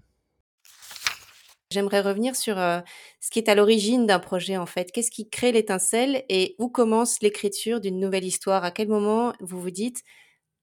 J'aimerais 1.71 2.01
revenir 2.01 2.35
sur 2.37 2.57
ce 2.57 3.31
qui 3.31 3.39
est 3.39 3.49
à 3.49 3.55
l'origine 3.55 4.07
d'un 4.07 4.21
projet 4.21 4.57
en 4.57 4.67
fait. 4.67 4.93
Qu'est-ce 4.93 5.11
qui 5.11 5.29
crée 5.29 5.53
l'étincelle 5.53 6.25
et 6.29 6.55
où 6.59 6.69
commence 6.69 7.21
l'écriture 7.23 7.81
d'une 7.81 7.99
nouvelle 7.99 8.25
histoire? 8.25 8.65
À 8.65 8.71
quel 8.71 8.89
moment 8.89 9.33
vous 9.41 9.61
vous 9.61 9.73
dites 9.73 10.03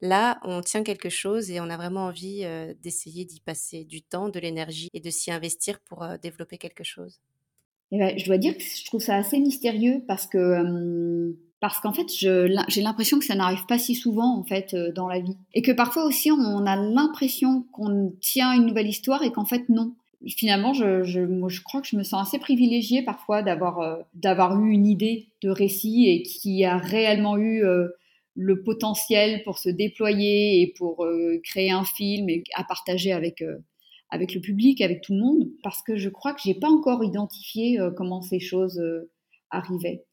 là, 0.01 0.39
on 0.43 0.61
tient 0.61 0.83
quelque 0.83 1.09
chose 1.09 1.51
et 1.51 1.59
on 1.59 1.69
a 1.69 1.77
vraiment 1.77 2.05
envie 2.05 2.45
d'essayer 2.81 3.25
d'y 3.25 3.41
passer 3.41 3.83
du 3.83 4.01
temps, 4.01 4.29
de 4.29 4.39
l'énergie 4.39 4.89
et 4.93 5.01
de 5.01 5.09
s'y 5.09 5.29
investir 5.29 5.79
pour 5.81 6.05
développer 6.21 6.57
quelque 6.57 6.85
chose? 6.85 7.21
Eh 7.93 7.99
ben, 7.99 8.17
je 8.17 8.25
dois 8.25 8.37
dire 8.37 8.57
que 8.57 8.63
je 8.63 8.85
trouve 8.85 9.01
ça 9.01 9.15
assez 9.15 9.39
mystérieux 9.39 10.03
parce 10.07 10.27
que 10.27 11.35
parce 11.59 11.79
qu'en 11.79 11.93
fait, 11.93 12.07
j'ai 12.09 12.81
l'impression 12.81 13.19
que 13.19 13.25
ça 13.25 13.35
n'arrive 13.35 13.65
pas 13.67 13.77
si 13.77 13.95
souvent 13.95 14.37
en 14.37 14.43
fait 14.43 14.75
dans 14.75 15.07
la 15.07 15.21
vie, 15.21 15.37
et 15.53 15.61
que 15.61 15.71
parfois 15.71 16.03
aussi 16.03 16.29
on 16.29 16.65
a 16.65 16.75
l'impression 16.75 17.65
qu'on 17.71 18.13
tient 18.19 18.51
une 18.53 18.65
nouvelle 18.65 18.87
histoire 18.87 19.23
et 19.23 19.31
qu'en 19.31 19.45
fait 19.45 19.69
non. 19.69 19.93
Finalement, 20.27 20.73
je, 20.73 21.03
je, 21.03 21.61
crois 21.63 21.81
que 21.81 21.87
je 21.87 21.97
me 21.97 22.03
sens 22.03 22.27
assez 22.27 22.39
privilégiée 22.39 23.01
parfois 23.01 23.41
d'avoir 23.43 23.79
euh, 23.79 23.97
d'avoir 24.13 24.57
eu 24.61 24.71
une 24.71 24.85
idée 24.85 25.27
de 25.41 25.49
récit 25.49 26.07
et 26.07 26.23
qui 26.23 26.63
a 26.63 26.77
réellement 26.77 27.37
eu 27.37 27.63
euh, 27.65 27.89
le 28.35 28.63
potentiel 28.63 29.43
pour 29.43 29.57
se 29.57 29.69
déployer 29.69 30.61
et 30.61 30.67
pour 30.77 31.03
euh, 31.03 31.41
créer 31.43 31.71
un 31.71 31.83
film 31.83 32.29
et 32.29 32.43
à 32.55 32.63
partager 32.63 33.11
avec 33.11 33.43
avec 34.13 34.33
le 34.33 34.41
public, 34.41 34.79
avec 34.81 35.01
tout 35.01 35.13
le 35.13 35.19
monde, 35.19 35.49
parce 35.63 35.81
que 35.81 35.97
je 35.97 36.09
crois 36.09 36.33
que 36.33 36.41
j'ai 36.43 36.53
pas 36.53 36.69
encore 36.69 37.03
identifié 37.03 37.79
comment 37.97 38.21
ces 38.21 38.39
choses 38.39 38.81
arrivaient. 39.49 40.05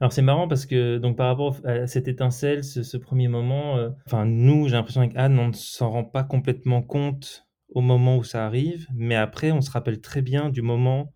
Alors 0.00 0.12
c'est 0.12 0.22
marrant 0.22 0.48
parce 0.48 0.66
que 0.66 0.98
donc 0.98 1.16
par 1.16 1.26
rapport 1.26 1.56
à 1.64 1.86
cette 1.86 2.08
étincelle, 2.08 2.64
ce, 2.64 2.96
premier 2.96 3.28
moment, 3.28 3.76
enfin 4.06 4.24
nous, 4.24 4.68
j'ai 4.68 4.76
l'impression 4.76 5.00
avec 5.00 5.14
Anne, 5.16 5.38
on 5.38 5.48
ne 5.48 5.52
s'en 5.52 5.90
rend 5.90 6.04
pas 6.04 6.22
complètement 6.22 6.80
compte 6.80 7.44
au 7.74 7.80
moment 7.80 8.16
où 8.16 8.24
ça 8.24 8.46
arrive, 8.46 8.86
mais 8.94 9.14
après, 9.14 9.52
on 9.52 9.60
se 9.60 9.70
rappelle 9.70 10.00
très 10.00 10.22
bien 10.22 10.50
du 10.50 10.62
moment 10.62 11.12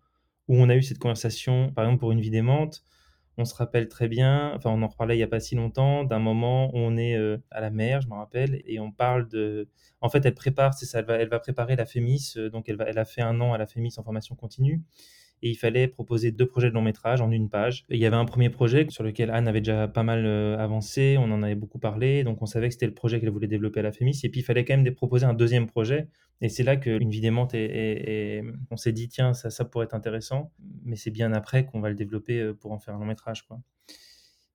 où 0.47 0.55
on 0.57 0.69
a 0.69 0.75
eu 0.75 0.83
cette 0.83 0.99
conversation, 0.99 1.71
par 1.71 1.85
exemple 1.85 1.99
pour 1.99 2.11
une 2.11 2.21
vie 2.21 2.29
d'aimante, 2.29 2.83
on 3.37 3.45
se 3.45 3.55
rappelle 3.55 3.89
très 3.89 4.07
bien, 4.07 4.53
enfin 4.55 4.69
on 4.71 4.81
en 4.81 4.87
reparlait 4.87 5.15
il 5.15 5.17
n'y 5.19 5.23
a 5.23 5.27
pas 5.27 5.39
si 5.39 5.55
longtemps, 5.55 6.03
d'un 6.03 6.19
moment 6.19 6.67
où 6.73 6.77
on 6.77 6.97
est 6.97 7.15
euh, 7.17 7.37
à 7.51 7.61
la 7.61 7.69
mer, 7.69 8.01
je 8.01 8.07
me 8.07 8.13
rappelle, 8.13 8.61
et 8.65 8.79
on 8.79 8.91
parle 8.91 9.27
de... 9.27 9.69
En 10.01 10.09
fait, 10.09 10.25
elle 10.25 10.35
prépare, 10.35 10.73
c'est 10.73 10.85
ça, 10.85 10.99
elle 10.99 11.05
va, 11.05 11.15
elle 11.15 11.29
va 11.29 11.39
préparer 11.39 11.75
la 11.75 11.85
FEMIS, 11.85 12.33
euh, 12.37 12.49
donc 12.49 12.69
elle, 12.69 12.77
va, 12.77 12.85
elle 12.85 12.97
a 12.97 13.05
fait 13.05 13.21
un 13.21 13.41
an 13.41 13.53
à 13.53 13.57
la 13.57 13.67
FEMIS 13.67 13.93
en 13.97 14.03
formation 14.03 14.35
continue, 14.35 14.81
et 15.45 15.49
il 15.49 15.55
fallait 15.55 15.87
proposer 15.87 16.31
deux 16.31 16.47
projets 16.47 16.69
de 16.69 16.73
long 16.73 16.81
métrage 16.81 17.21
en 17.21 17.29
une 17.29 17.49
page. 17.49 17.85
il 17.89 17.99
y 17.99 18.07
avait 18.07 18.15
un 18.15 18.25
premier 18.25 18.49
projet 18.49 18.87
sur 18.89 19.03
lequel 19.03 19.29
Anne 19.29 19.47
avait 19.47 19.61
déjà 19.61 19.87
pas 19.87 20.01
mal 20.01 20.25
euh, 20.25 20.57
avancé, 20.57 21.17
on 21.19 21.31
en 21.31 21.43
avait 21.43 21.53
beaucoup 21.53 21.77
parlé, 21.77 22.23
donc 22.23 22.41
on 22.41 22.47
savait 22.47 22.67
que 22.67 22.73
c'était 22.73 22.87
le 22.87 22.95
projet 22.95 23.19
qu'elle 23.19 23.29
voulait 23.29 23.47
développer 23.47 23.81
à 23.81 23.83
la 23.83 23.91
FEMIS, 23.91 24.21
et 24.23 24.29
puis 24.29 24.39
il 24.39 24.43
fallait 24.43 24.65
quand 24.65 24.75
même 24.75 24.91
proposer 24.95 25.27
un 25.27 25.35
deuxième 25.35 25.67
projet, 25.67 26.07
et 26.41 26.49
c'est 26.49 26.63
là 26.63 26.77
qu'une 26.77 27.11
vie 27.11 27.21
d'aimante, 27.21 27.53
et, 27.53 28.41
on 28.71 28.75
s'est 28.75 28.91
dit, 28.91 29.07
tiens, 29.07 29.35
ça, 29.35 29.51
ça 29.51 29.65
pourrait 29.65 29.85
être 29.85 29.93
intéressant, 29.93 30.51
mais 30.83 30.95
c'est 30.95 31.11
bien 31.11 31.31
après 31.31 31.67
qu'on 31.67 31.79
va 31.79 31.89
le 31.89 31.95
développer 31.95 32.39
euh, 32.39 32.53
pour 32.55 32.71
en 32.71 32.79
faire 32.79 32.95
un 32.95 32.99
long 32.99 33.05
métrage. 33.05 33.43
Quoi. 33.43 33.59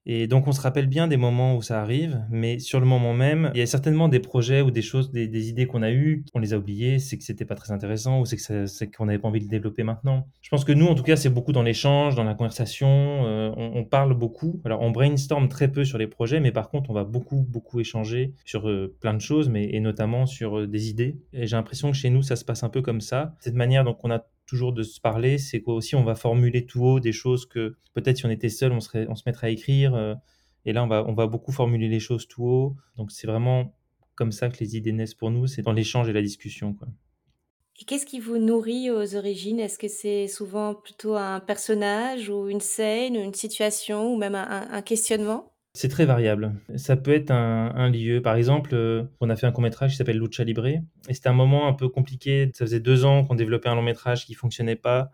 Et 0.06 0.26
donc, 0.26 0.46
on 0.48 0.52
se 0.52 0.60
rappelle 0.60 0.86
bien 0.86 1.08
des 1.08 1.16
moments 1.16 1.56
où 1.56 1.62
ça 1.62 1.80
arrive, 1.80 2.22
mais 2.30 2.58
sur 2.58 2.80
le 2.80 2.86
moment 2.86 3.12
même, 3.12 3.50
il 3.54 3.60
y 3.60 3.62
a 3.62 3.66
certainement 3.66 4.08
des 4.08 4.20
projets 4.20 4.62
ou 4.62 4.70
des 4.70 4.82
choses, 4.82 5.10
des, 5.12 5.48
idées 5.48 5.66
qu'on 5.66 5.82
a 5.82 5.90
eues, 5.90 6.24
on 6.34 6.38
les 6.38 6.54
a 6.54 6.58
oubliées, 6.58 6.98
c'est 6.98 7.18
que 7.18 7.24
c'était 7.24 7.44
pas 7.44 7.54
très 7.54 7.72
intéressant 7.72 8.20
ou 8.20 8.26
c'est 8.26 8.36
que 8.36 8.96
qu'on 8.96 9.06
n'avait 9.06 9.18
pas 9.18 9.28
envie 9.28 9.40
de 9.40 9.48
développer 9.48 9.82
maintenant. 9.82 10.26
Je 10.42 10.48
pense 10.48 10.64
que 10.64 10.72
nous, 10.72 10.86
en 10.86 10.94
tout 10.94 11.02
cas, 11.02 11.16
c'est 11.16 11.28
beaucoup 11.28 11.52
dans 11.52 11.62
l'échange, 11.62 12.14
dans 12.14 12.24
la 12.24 12.34
conversation, 12.34 12.88
euh, 13.26 13.50
on, 13.56 13.84
parle 13.84 14.14
beaucoup. 14.14 14.60
Alors, 14.64 14.80
on 14.80 14.90
brainstorm 14.90 15.48
très 15.48 15.68
peu 15.68 15.84
sur 15.84 15.98
les 15.98 16.06
projets, 16.06 16.40
mais 16.40 16.52
par 16.52 16.70
contre, 16.70 16.90
on 16.90 16.94
va 16.94 17.04
beaucoup, 17.04 17.46
beaucoup 17.48 17.80
échanger 17.80 18.34
sur 18.44 18.68
euh, 18.68 18.94
plein 19.00 19.14
de 19.14 19.20
choses, 19.20 19.48
mais 19.48 19.64
et 19.70 19.80
notamment 19.80 20.26
sur 20.26 20.60
euh, 20.60 20.66
des 20.66 20.88
idées. 20.88 21.18
Et 21.32 21.46
j'ai 21.46 21.56
l'impression 21.56 21.90
que 21.90 21.96
chez 21.96 22.10
nous, 22.10 22.22
ça 22.22 22.36
se 22.36 22.44
passe 22.44 22.62
un 22.62 22.68
peu 22.68 22.82
comme 22.82 23.00
ça. 23.00 23.34
Cette 23.40 23.54
manière, 23.54 23.84
donc, 23.84 23.98
on 24.04 24.10
a 24.10 24.24
toujours 24.50 24.72
de 24.72 24.82
se 24.82 25.00
parler, 25.00 25.38
c'est 25.38 25.62
quoi 25.62 25.74
aussi 25.74 25.94
on 25.94 26.02
va 26.02 26.16
formuler 26.16 26.66
tout 26.66 26.84
haut 26.84 27.00
des 27.00 27.12
choses 27.12 27.46
que 27.46 27.76
peut-être 27.94 28.16
si 28.16 28.26
on 28.26 28.30
était 28.30 28.48
seul, 28.48 28.72
on, 28.72 28.80
serait, 28.80 29.06
on 29.08 29.14
se 29.14 29.22
mettrait 29.26 29.46
à 29.46 29.50
écrire. 29.50 29.94
Euh, 29.94 30.14
et 30.64 30.72
là, 30.72 30.82
on 30.82 30.88
va, 30.88 31.04
on 31.06 31.14
va 31.14 31.28
beaucoup 31.28 31.52
formuler 31.52 31.88
les 31.88 32.00
choses 32.00 32.26
tout 32.26 32.44
haut. 32.44 32.76
Donc 32.96 33.12
c'est 33.12 33.28
vraiment 33.28 33.76
comme 34.16 34.32
ça 34.32 34.48
que 34.48 34.58
les 34.58 34.76
idées 34.76 34.92
naissent 34.92 35.14
pour 35.14 35.30
nous, 35.30 35.46
c'est 35.46 35.62
dans 35.62 35.72
l'échange 35.72 36.08
et 36.08 36.12
la 36.12 36.20
discussion. 36.20 36.74
Quoi. 36.74 36.88
Et 37.80 37.84
qu'est-ce 37.84 38.04
qui 38.04 38.18
vous 38.18 38.38
nourrit 38.38 38.90
aux 38.90 39.14
origines? 39.14 39.60
Est-ce 39.60 39.78
que 39.78 39.88
c'est 39.88 40.26
souvent 40.26 40.74
plutôt 40.74 41.14
un 41.14 41.38
personnage 41.38 42.28
ou 42.28 42.48
une 42.48 42.60
scène, 42.60 43.16
ou 43.16 43.20
une 43.20 43.34
situation 43.34 44.12
ou 44.12 44.18
même 44.18 44.34
un 44.34 44.82
questionnement? 44.82 45.52
C'est 45.72 45.88
très 45.88 46.04
variable. 46.04 46.54
Ça 46.76 46.96
peut 46.96 47.12
être 47.12 47.30
un, 47.30 47.90
lieu. 47.90 48.20
Par 48.20 48.34
exemple, 48.34 48.70
euh, 48.74 49.04
on 49.20 49.30
a 49.30 49.36
fait 49.36 49.46
un 49.46 49.52
court 49.52 49.62
métrage 49.62 49.92
qui 49.92 49.96
s'appelle 49.96 50.18
Lucha 50.18 50.44
Libre. 50.44 50.66
Et 50.66 50.82
c'était 51.10 51.28
un 51.28 51.34
moment 51.34 51.68
un 51.68 51.74
peu 51.74 51.88
compliqué. 51.88 52.50
Ça 52.54 52.64
faisait 52.64 52.80
deux 52.80 53.04
ans 53.04 53.24
qu'on 53.24 53.36
développait 53.36 53.68
un 53.68 53.76
long 53.76 53.82
métrage 53.82 54.26
qui 54.26 54.34
fonctionnait 54.34 54.76
pas. 54.76 55.10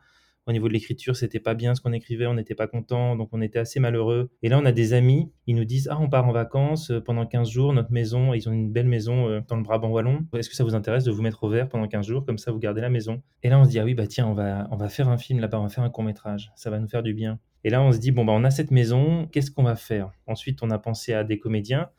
Au 0.49 0.53
niveau 0.53 0.69
de 0.69 0.73
l'écriture, 0.73 1.17
c'était 1.17 1.41
pas 1.41 1.55
bien 1.55 1.75
ce 1.75 1.81
qu'on 1.81 1.93
écrivait, 1.93 2.27
on 2.27 2.35
n'était 2.35 2.55
pas 2.55 2.69
content, 2.69 3.17
donc 3.17 3.31
on 3.33 3.43
était 3.43 3.59
assez 3.59 3.81
malheureux. 3.81 4.31
Et 4.43 4.49
là, 4.49 4.61
on 4.61 4.65
a 4.65 4.71
des 4.71 4.93
amis, 4.93 5.33
ils 5.49 5.57
nous 5.57 5.65
disent 5.65 5.89
Ah, 5.91 5.99
on 6.01 6.09
part 6.09 6.29
en 6.29 6.31
vacances 6.31 6.93
euh, 6.93 7.01
pendant 7.01 7.27
15 7.27 7.51
jours, 7.51 7.73
notre 7.73 7.91
maison, 7.91 8.33
ils 8.33 8.49
ont 8.49 8.53
une 8.53 8.71
belle 8.71 8.87
maison 8.87 9.29
euh, 9.29 9.41
dans 9.49 9.57
le 9.57 9.65
Brabant 9.65 9.89
Wallon. 9.89 10.25
Est-ce 10.35 10.49
que 10.49 10.55
ça 10.55 10.63
vous 10.63 10.77
intéresse 10.77 11.03
de 11.03 11.11
vous 11.11 11.21
mettre 11.21 11.43
au 11.43 11.49
vert 11.49 11.69
pendant 11.69 11.89
15 11.89 12.07
jours, 12.07 12.25
comme 12.25 12.39
ça 12.39 12.53
vous 12.53 12.61
gardez 12.61 12.81
la 12.81 12.91
maison 12.91 13.23
Et 13.43 13.49
là, 13.49 13.59
on 13.59 13.65
se 13.65 13.71
dit 13.71 13.81
Ah 13.81 13.85
oui, 13.85 13.95
bah 13.95 14.07
tiens, 14.07 14.29
on 14.29 14.35
va, 14.35 14.69
on 14.71 14.77
va 14.77 14.89
faire 14.89 15.09
un 15.09 15.19
film 15.19 15.41
là-bas, 15.41 15.59
on 15.59 15.65
va 15.65 15.69
faire 15.69 15.83
un 15.83 15.91
court 15.91 16.05
métrage, 16.05 16.53
ça 16.55 16.71
va 16.71 16.79
nous 16.79 16.89
faire 16.89 17.03
du 17.03 17.13
bien. 17.13 17.41
Et 17.67 17.69
là, 17.69 17.83
on 17.83 17.91
se 17.91 17.99
dit, 17.99 18.13
bon, 18.13 18.25
bah, 18.25 18.33
on 18.33 18.45
a 18.45 18.53
cette 18.53 18.71
maison, 18.71 19.27
qu'est-ce 19.27 19.51
qu'on 19.51 19.65
va 19.65 19.75
faire? 19.75 20.13
Ensuite, 20.29 20.63
on 20.63 20.71
a 20.71 20.79
pensé 20.79 21.15
à 21.15 21.25
des 21.25 21.41
comédiens. 21.41 21.91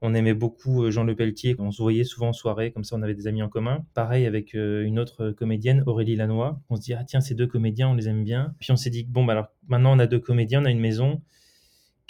On 0.00 0.14
aimait 0.14 0.32
beaucoup 0.32 0.84
euh, 0.84 0.92
Jean 0.92 1.02
Le 1.02 1.16
Pelletier, 1.16 1.56
on 1.58 1.72
se 1.72 1.82
voyait 1.82 2.04
souvent 2.04 2.28
en 2.28 2.32
soirée, 2.32 2.70
comme 2.70 2.84
ça 2.84 2.94
on 2.94 3.02
avait 3.02 3.16
des 3.16 3.26
amis 3.26 3.42
en 3.42 3.48
commun. 3.48 3.84
Pareil 3.94 4.26
avec 4.26 4.54
euh, 4.54 4.84
une 4.84 5.00
autre 5.00 5.32
comédienne, 5.32 5.82
Aurélie 5.86 6.14
Lannoy. 6.14 6.56
On 6.70 6.76
se 6.76 6.82
dit, 6.82 6.94
ah 6.94 7.02
tiens, 7.02 7.20
ces 7.20 7.34
deux 7.34 7.48
comédiens, 7.48 7.88
on 7.88 7.94
les 7.94 8.08
aime 8.08 8.22
bien. 8.22 8.54
Puis 8.60 8.70
on 8.70 8.76
s'est 8.76 8.90
dit, 8.90 9.02
bon, 9.02 9.24
bah, 9.24 9.32
alors 9.32 9.48
maintenant 9.66 9.92
on 9.92 9.98
a 9.98 10.06
deux 10.06 10.20
comédiens, 10.20 10.62
on 10.62 10.66
a 10.66 10.70
une 10.70 10.78
maison 10.78 11.20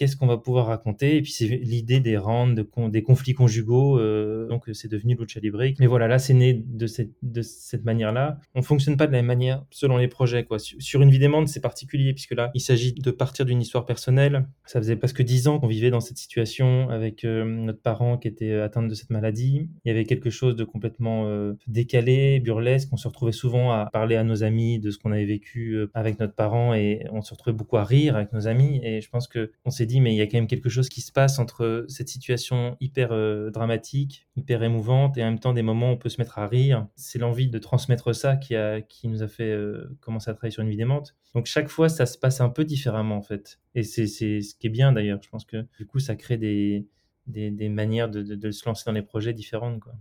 qu'est-ce 0.03 0.17
qu'on 0.17 0.27
va 0.27 0.37
pouvoir 0.37 0.67
raconter 0.67 1.19
Et 1.19 1.23
puis 1.23 1.31
c'est 1.31 1.47
l'idée 1.47 2.01
des 2.01 2.17
randes, 2.17 2.67
des 2.91 3.03
conflits 3.05 3.35
conjugaux, 3.35 4.01
euh, 4.01 4.49
donc 4.49 4.65
c'est 4.73 4.91
devenu 4.91 5.15
Lucha 5.15 5.39
Libre. 5.39 5.63
Mais 5.79 5.87
voilà, 5.87 6.09
là 6.09 6.19
c'est 6.19 6.35
né 6.35 6.61
de 6.67 6.89
cette, 6.89 7.85
manière-là. 7.85 8.41
On 8.57 8.63
fonctionne 8.63 8.97
pas 8.97 9.07
de 9.07 9.13
la 9.13 9.19
même 9.19 9.27
manière 9.27 9.65
selon 9.71 9.99
les 9.99 10.09
projets. 10.09 10.43
Quoi. 10.43 10.59
Sur 10.59 11.03
une 11.03 11.11
vie 11.11 11.21
demande, 11.21 11.47
c'est 11.47 11.61
particulier, 11.61 12.15
puisque 12.15 12.33
là, 12.33 12.51
il 12.55 12.61
s'agit 12.61 12.95
de 12.95 13.11
partir 13.13 13.47
d'une 13.47 13.61
histoire 13.61 13.87
personnelle. 13.87 14.49
Ça 14.65 14.81
faisait 14.81 14.97
presque 14.97 15.23
dix 15.23 15.47
ans 15.47 15.61
qu'on 15.61 15.69
vivait 15.69 15.91
dans 15.91 16.01
cette 16.01 16.17
situation 16.17 16.91
avec 16.91 17.25
euh, 17.25 17.45
notre 17.45 17.81
parent 17.81 18.19
qui 18.19 18.27
était 18.27 18.55
atteint 18.55 18.83
de 18.83 18.95
cette 18.95 19.11
maladie. 19.11 19.69
Il 19.85 19.89
y 19.89 19.93
avait 19.93 20.05
quelque 20.05 20.31
chose 20.31 20.57
de 20.57 20.65
complètement 20.65 21.27
euh, 21.29 21.53
décalé, 21.69 22.41
burlesque. 22.41 22.89
On 22.91 22.97
se 22.97 23.07
retrouvait 23.07 23.31
souvent 23.31 23.71
à 23.71 23.89
parler 23.93 24.17
à 24.17 24.25
nos 24.25 24.43
amis 24.43 24.81
de 24.81 24.91
ce 24.91 24.99
qu'on 24.99 25.13
avait 25.13 25.27
vécu 25.27 25.79
avec 25.95 26.19
notre 26.19 26.35
parent 26.35 26.75
et 26.75 27.07
on 27.13 27.23
se 27.23 27.33
retrouvait 27.35 27.57
beaucoup 27.57 27.77
à 27.77 27.85
rire 27.85 28.17
avec 28.17 28.33
nos 28.33 28.49
amis. 28.49 28.81
Et 28.83 29.01
je 29.01 29.09
pense 29.09 29.29
qu'on 29.29 29.71
s'est 29.71 29.87
dit, 29.87 29.92
mais 30.01 30.13
il 30.13 30.17
y 30.17 30.21
a 30.21 30.27
quand 30.27 30.39
même 30.39 30.47
quelque 30.47 30.69
chose 30.69 30.89
qui 30.89 31.01
se 31.01 31.13
passe 31.13 31.39
entre 31.39 31.85
cette 31.89 32.09
situation 32.09 32.77
hyper 32.81 33.13
euh, 33.13 33.51
dramatique, 33.51 34.29
hyper 34.37 34.63
émouvante, 34.63 35.19
et 35.19 35.23
en 35.23 35.27
même 35.27 35.39
temps 35.39 35.53
des 35.53 35.63
moments 35.63 35.91
où 35.91 35.95
on 35.95 35.97
peut 35.97 36.09
se 36.09 36.21
mettre 36.21 36.39
à 36.39 36.47
rire. 36.47 36.87
C'est 36.97 37.19
l'envie 37.19 37.49
de 37.49 37.59
transmettre 37.59 38.15
ça 38.15 38.37
qui, 38.37 38.55
a, 38.55 38.81
qui 38.81 39.09
nous 39.09 39.23
a 39.23 39.29
fait 39.29 39.51
euh, 39.51 39.97
commencer 40.01 40.31
à 40.31 40.35
travailler 40.35 40.53
sur 40.53 40.63
une 40.63 40.71
vie 40.71 40.77
démente. 40.77 41.15
Donc 41.35 41.47
chaque 41.47 41.69
fois, 41.69 41.89
ça 41.89 42.07
se 42.07 42.19
passe 42.19 42.41
un 42.41 42.49
peu 42.49 42.65
différemment 42.65 43.17
en 43.17 43.23
fait. 43.23 43.61
Et 43.75 43.83
c'est 43.83 44.07
ce 44.07 44.55
qui 44.55 44.67
est 44.67 44.71
bien 44.71 44.93
d'ailleurs. 44.93 45.21
Je 45.23 45.29
pense 45.29 45.45
que 45.45 45.67
du 45.79 45.87
coup, 45.87 45.99
ça 45.99 46.17
crée 46.17 46.37
des, 46.37 46.87
des, 47.27 47.69
manières 47.69 48.11
de, 48.11 48.23
de, 48.23 48.51
se 48.51 48.67
lancer 48.67 48.85
dans 48.87 48.93
les 48.93 49.03
projets 49.03 49.33
différentes. 49.33 49.81
Quoi. 49.81 49.93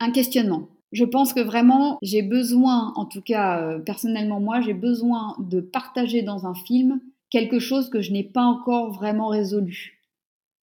Un 0.00 0.10
questionnement. 0.12 0.68
Je 0.92 1.04
pense 1.04 1.32
que 1.32 1.40
vraiment, 1.40 1.98
j'ai 2.02 2.22
besoin, 2.22 2.92
en 2.96 3.06
tout 3.06 3.20
cas 3.20 3.62
euh, 3.62 3.78
personnellement 3.78 4.40
moi, 4.40 4.60
j'ai 4.60 4.74
besoin 4.74 5.36
de 5.38 5.60
partager 5.60 6.22
dans 6.22 6.46
un 6.46 6.54
film 6.54 7.00
quelque 7.30 7.58
chose 7.58 7.88
que 7.88 8.00
je 8.00 8.12
n'ai 8.12 8.24
pas 8.24 8.42
encore 8.42 8.92
vraiment 8.92 9.28
résolu. 9.28 10.00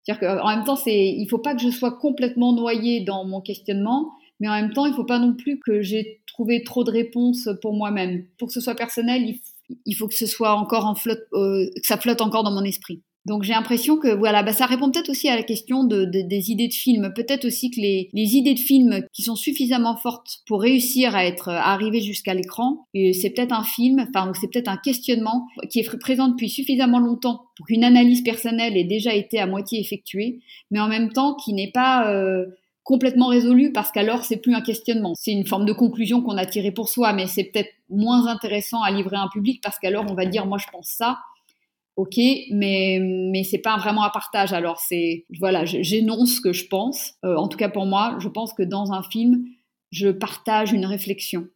C'est-à-dire 0.03 0.38
qu'en 0.40 0.48
même 0.48 0.64
temps, 0.64 0.77
c'est, 0.77 1.09
il 1.09 1.27
faut 1.29 1.38
pas 1.38 1.55
que 1.55 1.62
je 1.62 1.70
sois 1.70 1.92
complètement 1.92 2.53
noyée 2.53 3.00
dans 3.00 3.24
mon 3.24 3.40
questionnement, 3.40 4.12
mais 4.40 4.48
en 4.48 4.55
même 4.55 4.72
temps, 4.72 4.87
il 4.87 4.94
faut 4.94 5.05
pas 5.05 5.18
non 5.18 5.35
plus 5.35 5.59
que 5.61 5.81
j'ai 5.81 6.20
trouvé 6.27 6.62
trop 6.62 6.85
de 6.85 6.90
réponses 6.90 7.48
pour 7.62 7.74
moi-même. 7.74 8.27
Pour 8.38 8.48
que 8.48 8.55
ce 8.55 8.61
soit 8.61 8.74
personnel, 8.74 9.35
il, 9.87 9.94
faut 9.94 10.09
que 10.09 10.14
ce 10.14 10.27
soit 10.27 10.55
encore 10.55 10.85
en 10.85 10.94
flotte, 10.94 11.27
euh, 11.33 11.66
que 11.77 11.87
ça 11.87 11.96
flotte 11.96 12.20
encore 12.20 12.42
dans 12.42 12.50
mon 12.50 12.64
esprit. 12.64 13.03
Donc 13.26 13.42
j'ai 13.42 13.54
l'impression 13.54 13.96
que 13.96 14.14
voilà, 14.14 14.42
bah, 14.42 14.52
ça 14.52 14.66
répond 14.66 14.90
peut-être 14.90 15.08
aussi 15.08 15.28
à 15.28 15.37
la 15.37 15.42
question 15.42 15.84
de, 15.84 16.04
des 16.04 16.50
idées 16.50 16.68
de 16.68 16.74
films. 16.74 17.12
Peut-être 17.14 17.46
aussi 17.46 17.70
que 17.70 17.80
les, 17.80 18.10
les, 18.12 18.37
idées 18.37 18.52
de 18.52 18.58
films 18.58 19.00
qui 19.12 19.22
sont 19.22 19.37
suffisamment 19.37 19.96
fortes 19.96 20.40
pour 20.46 20.60
réussir 20.60 21.16
à 21.16 21.24
être 21.24 21.48
arrivées 21.48 22.02
jusqu'à 22.02 22.34
l'écran, 22.34 22.87
c'est 22.94 23.30
peut-être 23.34 23.52
un 23.52 23.64
film, 23.64 24.06
enfin 24.08 24.30
c'est 24.38 24.50
peut-être 24.52 24.68
un 24.68 24.76
questionnement 24.76 25.46
qui 25.70 25.80
est 25.80 25.98
présent 25.98 26.28
depuis 26.28 26.50
suffisamment 26.50 26.98
longtemps 26.98 27.46
pour 27.56 27.66
qu'une 27.66 27.84
analyse 27.84 28.22
personnelle 28.22 28.76
ait 28.76 28.84
déjà 28.84 29.14
été 29.14 29.38
à 29.38 29.46
moitié 29.46 29.80
effectuée, 29.80 30.40
mais 30.70 30.80
en 30.80 30.88
même 30.88 31.10
temps 31.10 31.34
qui 31.34 31.54
n'est 31.54 31.70
pas 31.70 32.10
euh, 32.10 32.44
complètement 32.82 33.28
résolu 33.28 33.72
parce 33.72 33.90
qu'alors 33.90 34.24
c'est 34.24 34.37
plus 34.37 34.54
un 34.54 34.60
questionnement. 34.60 35.14
C'est 35.16 35.32
une 35.32 35.46
forme 35.46 35.64
de 35.64 35.72
conclusion 35.72 36.20
qu'on 36.20 36.37
a 36.37 36.44
tirée 36.44 36.72
pour 36.72 36.90
soi, 36.90 37.14
mais 37.14 37.26
c'est 37.26 37.44
peut-être 37.44 37.70
moins 37.88 38.26
intéressant 38.26 38.82
à 38.82 38.90
livrer 38.90 39.16
à 39.16 39.22
un 39.22 39.28
public 39.28 39.60
parce 39.62 39.78
qu'alors 39.78 40.04
on 40.10 40.14
va 40.14 40.26
dire 40.26 40.44
moi 40.44 40.58
je 40.58 40.66
pense 40.70 40.88
ça 40.88 41.18
ok, 41.96 42.16
mais 42.50 42.98
mais 43.00 43.44
c'est 43.44 43.59
pas 43.59 43.76
vraiment 43.76 44.04
un 44.04 44.11
partage. 44.11 44.52
Alors 44.52 44.80
c'est 44.80 45.26
voilà, 45.38 45.64
j'énonce 45.64 46.37
ce 46.37 46.40
que 46.40 46.52
je 46.52 46.66
pense. 46.68 47.14
Euh, 47.24 47.37
en 47.37 47.48
tout 47.48 47.59
cas 47.59 47.68
pour 47.68 47.87
moi, 47.87 48.16
je 48.20 48.28
pense 48.28 48.52
que 48.54 48.62
dans 48.62 48.92
un 48.92 49.02
film, 49.02 49.44
je 49.90 50.09
partage 50.09 50.72
une 50.72 50.87
réflexion 50.87 51.48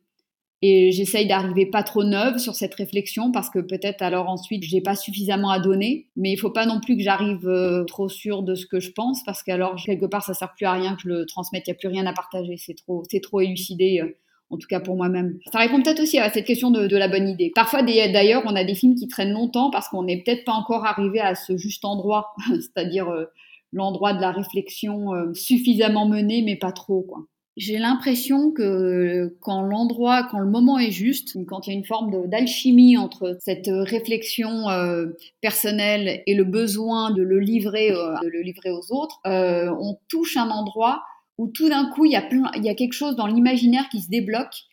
et 0.61 0.90
j'essaye 0.90 1.27
d'arriver 1.29 1.66
pas 1.66 1.85
trop 1.85 2.03
neuve 2.03 2.38
sur 2.38 2.57
cette 2.57 2.74
réflexion 2.74 3.31
parce 3.31 3.48
que 3.48 3.61
peut-être 3.61 4.03
alors 4.03 4.29
ensuite 4.29 4.64
j'ai 4.64 4.81
pas 4.81 4.96
suffisamment 4.96 5.51
à 5.51 5.61
donner. 5.61 6.09
Mais 6.16 6.33
il 6.33 6.37
faut 6.37 6.51
pas 6.51 6.66
non 6.66 6.81
plus 6.81 6.96
que 6.96 7.03
j'arrive 7.03 7.46
euh, 7.48 7.85
trop 7.85 8.09
sûr 8.09 8.42
de 8.42 8.55
ce 8.55 8.66
que 8.66 8.81
je 8.81 8.90
pense 8.90 9.22
parce 9.24 9.42
qu'alors 9.42 9.77
quelque 9.77 10.07
part 10.07 10.24
ça 10.24 10.35
sert 10.35 10.53
plus 10.55 10.66
à 10.66 10.72
rien 10.72 10.96
que 10.96 11.03
je 11.03 11.09
le 11.09 11.27
transmette. 11.27 11.64
Il 11.66 11.70
y 11.70 11.72
a 11.72 11.77
plus 11.77 11.88
rien 11.88 12.07
à 12.07 12.12
partager. 12.12 12.57
C'est 12.57 12.74
trop 12.74 13.05
c'est 13.11 13.20
trop 13.20 13.40
élucidé. 13.40 14.01
Euh, 14.03 14.16
en 14.50 14.56
tout 14.56 14.66
cas 14.66 14.80
pour 14.80 14.96
moi-même. 14.96 15.38
Ça 15.52 15.58
répond 15.58 15.82
peut-être 15.82 16.00
aussi 16.00 16.18
à 16.18 16.30
cette 16.30 16.46
question 16.46 16.70
de, 16.70 16.96
la 16.96 17.08
bonne 17.08 17.28
idée. 17.28 17.52
Parfois, 17.54 17.82
d'ailleurs, 17.82 18.42
on 18.46 18.56
a 18.56 18.64
des 18.64 18.74
films 18.74 18.94
qui 18.94 19.08
traînent 19.08 19.32
longtemps 19.32 19.70
parce 19.70 19.88
qu'on 19.88 20.02
n'est 20.02 20.22
peut-être 20.22 20.44
pas 20.44 20.52
encore 20.52 20.84
arrivé 20.84 21.20
à 21.20 21.34
ce 21.34 21.56
juste 21.56 21.84
endroit, 21.84 22.34
c'est-à-dire 22.48 23.08
euh, 23.08 23.26
l'endroit 23.72 24.14
de 24.14 24.20
la 24.20 24.32
réflexion 24.32 25.14
euh, 25.14 25.34
suffisamment 25.34 26.06
menée, 26.06 26.42
mais 26.42 26.56
pas 26.56 26.72
trop. 26.72 27.02
Quoi. 27.02 27.24
J'ai 27.58 27.76
l'impression 27.76 28.52
que 28.52 29.37
quand 29.40 29.62
l'endroit, 29.62 30.22
quand 30.30 30.38
le 30.38 30.48
moment 30.48 30.78
est 30.78 30.92
juste, 30.92 31.37
quand 31.46 31.66
il 31.66 31.70
y 31.70 31.72
a 31.74 31.78
une 31.78 31.84
forme 31.84 32.28
d'alchimie 32.28 32.96
entre 32.96 33.37
cette 33.40 33.68
réflexion 33.68 34.70
euh, 34.70 35.08
personnelle 35.40 36.22
et 36.26 36.34
le 36.34 36.44
besoin 36.44 37.11
de 37.11 37.22
le 37.22 37.40
livrer, 37.40 37.90
de 37.90 38.28
le 38.28 38.42
livrer 38.42 38.70
aux 38.70 38.92
autres, 38.92 39.18
on 39.24 39.98
touche 40.08 40.37
un 40.37 40.50
endroit 40.50 41.02
où 41.38 41.48
tout 41.48 41.68
d'un 41.68 41.88
coup, 41.90 42.05
il 42.05 42.12
y, 42.12 42.16
a 42.16 42.22
plein, 42.22 42.51
il 42.57 42.64
y 42.64 42.68
a 42.68 42.74
quelque 42.74 42.92
chose 42.92 43.16
dans 43.16 43.27
l'imaginaire 43.27 43.88
qui 43.88 44.01
se 44.01 44.11
débloque 44.11 44.66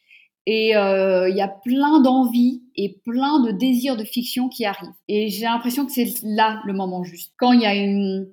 et 0.47 0.75
euh, 0.75 1.29
il 1.29 1.35
y 1.35 1.41
a 1.41 1.47
plein 1.47 2.01
d'envies 2.01 2.61
et 2.75 2.99
plein 3.05 3.39
de 3.39 3.51
désirs 3.51 3.97
de 3.97 4.03
fiction 4.03 4.49
qui 4.49 4.65
arrivent. 4.65 4.89
Et 5.07 5.29
j'ai 5.29 5.45
l'impression 5.45 5.85
que 5.85 5.91
c'est 5.91 6.07
là 6.23 6.61
le 6.65 6.73
moment 6.73 7.03
juste. 7.03 7.33
Quand 7.37 7.51
il 7.53 7.61
y 7.61 7.65
a 7.65 7.73
une, 7.73 8.27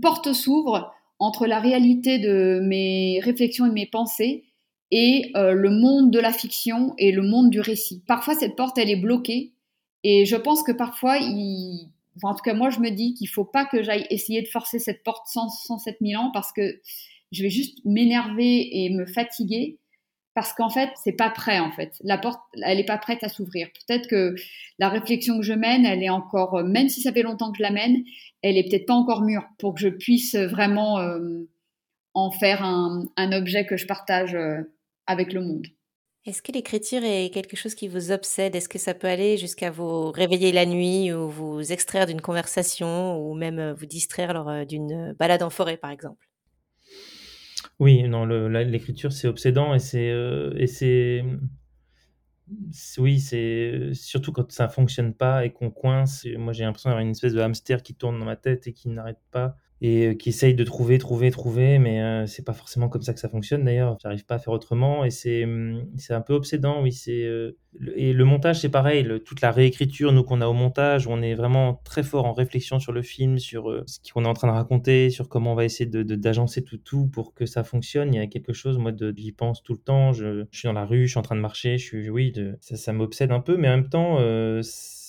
porte 0.00 0.32
s'ouvre 0.32 0.92
entre 1.18 1.46
la 1.46 1.60
réalité 1.60 2.18
de 2.18 2.60
mes 2.62 3.20
réflexions 3.22 3.66
et 3.66 3.70
mes 3.70 3.86
pensées 3.86 4.44
et 4.90 5.30
euh, 5.36 5.52
le 5.52 5.70
monde 5.70 6.10
de 6.10 6.18
la 6.18 6.32
fiction 6.32 6.94
et 6.96 7.12
le 7.12 7.22
monde 7.22 7.50
du 7.50 7.60
récit. 7.60 8.02
Parfois, 8.06 8.34
cette 8.34 8.56
porte, 8.56 8.78
elle 8.78 8.90
est 8.90 8.96
bloquée. 8.96 9.52
Et 10.04 10.24
je 10.24 10.36
pense 10.36 10.62
que 10.62 10.72
parfois, 10.72 11.18
il... 11.18 11.90
en 12.22 12.34
tout 12.34 12.42
cas, 12.42 12.54
moi, 12.54 12.70
je 12.70 12.80
me 12.80 12.90
dis 12.90 13.12
qu'il 13.12 13.28
faut 13.28 13.44
pas 13.44 13.66
que 13.66 13.82
j'aille 13.82 14.06
essayer 14.08 14.40
de 14.40 14.48
forcer 14.48 14.78
cette 14.78 15.02
porte 15.02 15.26
107 15.26 15.98
000 16.00 16.22
ans 16.22 16.30
parce 16.32 16.52
que 16.52 16.80
je 17.32 17.42
vais 17.42 17.50
juste 17.50 17.78
m'énerver 17.84 18.84
et 18.84 18.90
me 18.90 19.06
fatiguer 19.06 19.78
parce 20.34 20.52
qu'en 20.52 20.70
fait, 20.70 20.90
c'est 21.02 21.16
pas 21.16 21.30
prêt 21.30 21.58
en 21.58 21.72
fait. 21.72 21.94
La 22.04 22.16
porte, 22.16 22.40
elle 22.62 22.78
est 22.78 22.84
pas 22.84 22.98
prête 22.98 23.24
à 23.24 23.28
s'ouvrir. 23.28 23.68
Peut-être 23.86 24.08
que 24.08 24.36
la 24.78 24.88
réflexion 24.88 25.38
que 25.38 25.44
je 25.44 25.52
mène, 25.52 25.84
elle 25.84 26.02
est 26.02 26.10
encore, 26.10 26.62
même 26.62 26.88
si 26.88 27.00
ça 27.00 27.12
fait 27.12 27.22
longtemps 27.22 27.50
que 27.50 27.58
je 27.58 27.62
la 27.62 27.72
mène, 27.72 28.04
elle 28.42 28.56
est 28.56 28.68
peut-être 28.68 28.86
pas 28.86 28.94
encore 28.94 29.22
mûre 29.22 29.44
pour 29.58 29.74
que 29.74 29.80
je 29.80 29.88
puisse 29.88 30.36
vraiment 30.36 31.00
euh, 31.00 31.48
en 32.14 32.30
faire 32.30 32.64
un, 32.64 33.32
objet 33.32 33.66
que 33.66 33.76
je 33.76 33.86
partage 33.86 34.34
euh, 34.34 34.62
avec 35.06 35.32
le 35.32 35.40
monde. 35.40 35.66
Est-ce 36.24 36.42
que 36.42 36.52
l'écriture 36.52 37.04
est 37.04 37.30
quelque 37.32 37.56
chose 37.56 37.74
qui 37.74 37.88
vous 37.88 38.10
obsède? 38.10 38.54
Est-ce 38.54 38.68
que 38.68 38.78
ça 38.78 38.92
peut 38.92 39.06
aller 39.06 39.38
jusqu'à 39.38 39.70
vous 39.70 40.10
réveiller 40.10 40.52
la 40.52 40.66
nuit 40.66 41.12
ou 41.12 41.28
vous 41.28 41.72
extraire 41.72 42.06
d'une 42.06 42.20
conversation 42.20 43.18
ou 43.18 43.34
même 43.34 43.58
euh, 43.58 43.72
vous 43.72 43.86
distraire 43.86 44.34
lors 44.34 44.48
euh, 44.48 44.64
d'une 44.64 45.14
balade 45.18 45.42
en 45.42 45.50
forêt, 45.50 45.76
par 45.76 45.90
exemple? 45.90 46.27
Oui, 47.80 48.02
non, 48.08 48.26
l'écriture, 48.26 49.12
c'est 49.12 49.28
obsédant 49.28 49.72
et 49.74 49.78
c'est 49.78 50.10
euh, 50.10 50.52
et 50.56 50.66
c'est 50.66 51.22
oui, 52.98 53.20
c'est 53.20 53.90
surtout 53.94 54.32
quand 54.32 54.50
ça 54.52 54.68
fonctionne 54.68 55.14
pas 55.14 55.44
et 55.44 55.52
qu'on 55.52 55.70
coince. 55.70 56.26
Moi, 56.38 56.52
j'ai 56.52 56.64
l'impression 56.64 56.88
d'avoir 56.90 57.02
une 57.04 57.10
espèce 57.10 57.34
de 57.34 57.40
hamster 57.40 57.82
qui 57.82 57.94
tourne 57.94 58.18
dans 58.18 58.24
ma 58.24 58.36
tête 58.36 58.66
et 58.66 58.72
qui 58.72 58.88
n'arrête 58.88 59.20
pas 59.30 59.56
et 59.80 60.16
qui 60.16 60.30
essaye 60.30 60.54
de 60.54 60.64
trouver, 60.64 60.98
trouver, 60.98 61.30
trouver, 61.30 61.78
mais 61.78 62.26
c'est 62.26 62.44
pas 62.44 62.52
forcément 62.52 62.88
comme 62.88 63.02
ça 63.02 63.14
que 63.14 63.20
ça 63.20 63.28
fonctionne 63.28 63.64
d'ailleurs. 63.64 63.96
J'arrive 64.02 64.24
pas 64.24 64.36
à 64.36 64.38
faire 64.38 64.52
autremement 64.52 65.04
et 65.04 65.10
c'est 65.10 65.46
mmh, 65.46 65.86
c'est 65.96 66.14
un 66.14 66.20
peu 66.20 66.34
obsédant, 66.34 66.82
oui. 66.82 66.92
C'est 66.92 67.28
et 67.94 68.12
le 68.12 68.24
montage, 68.24 68.60
c'est 68.60 68.70
pareil. 68.70 69.06
toute 69.24 69.40
la 69.40 69.52
réécriture, 69.52 70.12
nous 70.12 70.24
qu'on 70.24 70.40
a 70.40 70.48
au 70.48 70.52
montage, 70.52 71.06
on 71.06 71.22
est 71.22 71.34
vraiment 71.34 71.80
très 71.84 72.02
fort 72.02 72.24
en 72.24 72.32
réflexion 72.32 72.80
sur 72.80 72.92
le 72.92 73.02
film, 73.02 73.38
sur 73.38 73.84
ce 73.86 74.12
qu'on 74.12 74.24
est 74.24 74.28
en 74.28 74.34
train 74.34 74.48
de 74.48 74.52
raconter, 74.52 75.10
sur 75.10 75.28
comment 75.28 75.52
on 75.52 75.54
va 75.54 75.64
essayer 75.64 75.88
de 75.88 76.02
d'agencer 76.02 76.64
tout 76.64 76.78
tout 76.78 77.06
pour 77.06 77.34
que 77.34 77.46
ça 77.46 77.64
fonctionne. 77.64 78.14
Il 78.14 78.16
y 78.16 78.20
a 78.20 78.26
quelque 78.26 78.52
chose, 78.52 78.78
moi, 78.78 78.92
j'y 79.16 79.32
pense 79.32 79.62
tout 79.62 79.74
le 79.74 79.78
temps. 79.78 80.12
Je, 80.12 80.46
suis 80.50 80.66
dans 80.66 80.72
la 80.72 80.86
rue, 80.86 81.06
je 81.06 81.12
suis 81.12 81.18
en 81.18 81.22
train 81.22 81.36
de 81.36 81.40
marcher, 81.40 81.78
je 81.78 81.84
suis, 81.84 82.10
oui, 82.10 82.32
de, 82.32 82.56
ça, 82.60 82.76
ça 82.76 82.92
m'obsède 82.92 83.30
un 83.32 83.40
peu, 83.40 83.56
mais 83.56 83.68
en 83.68 83.76
même 83.76 83.88
temps 83.88 84.18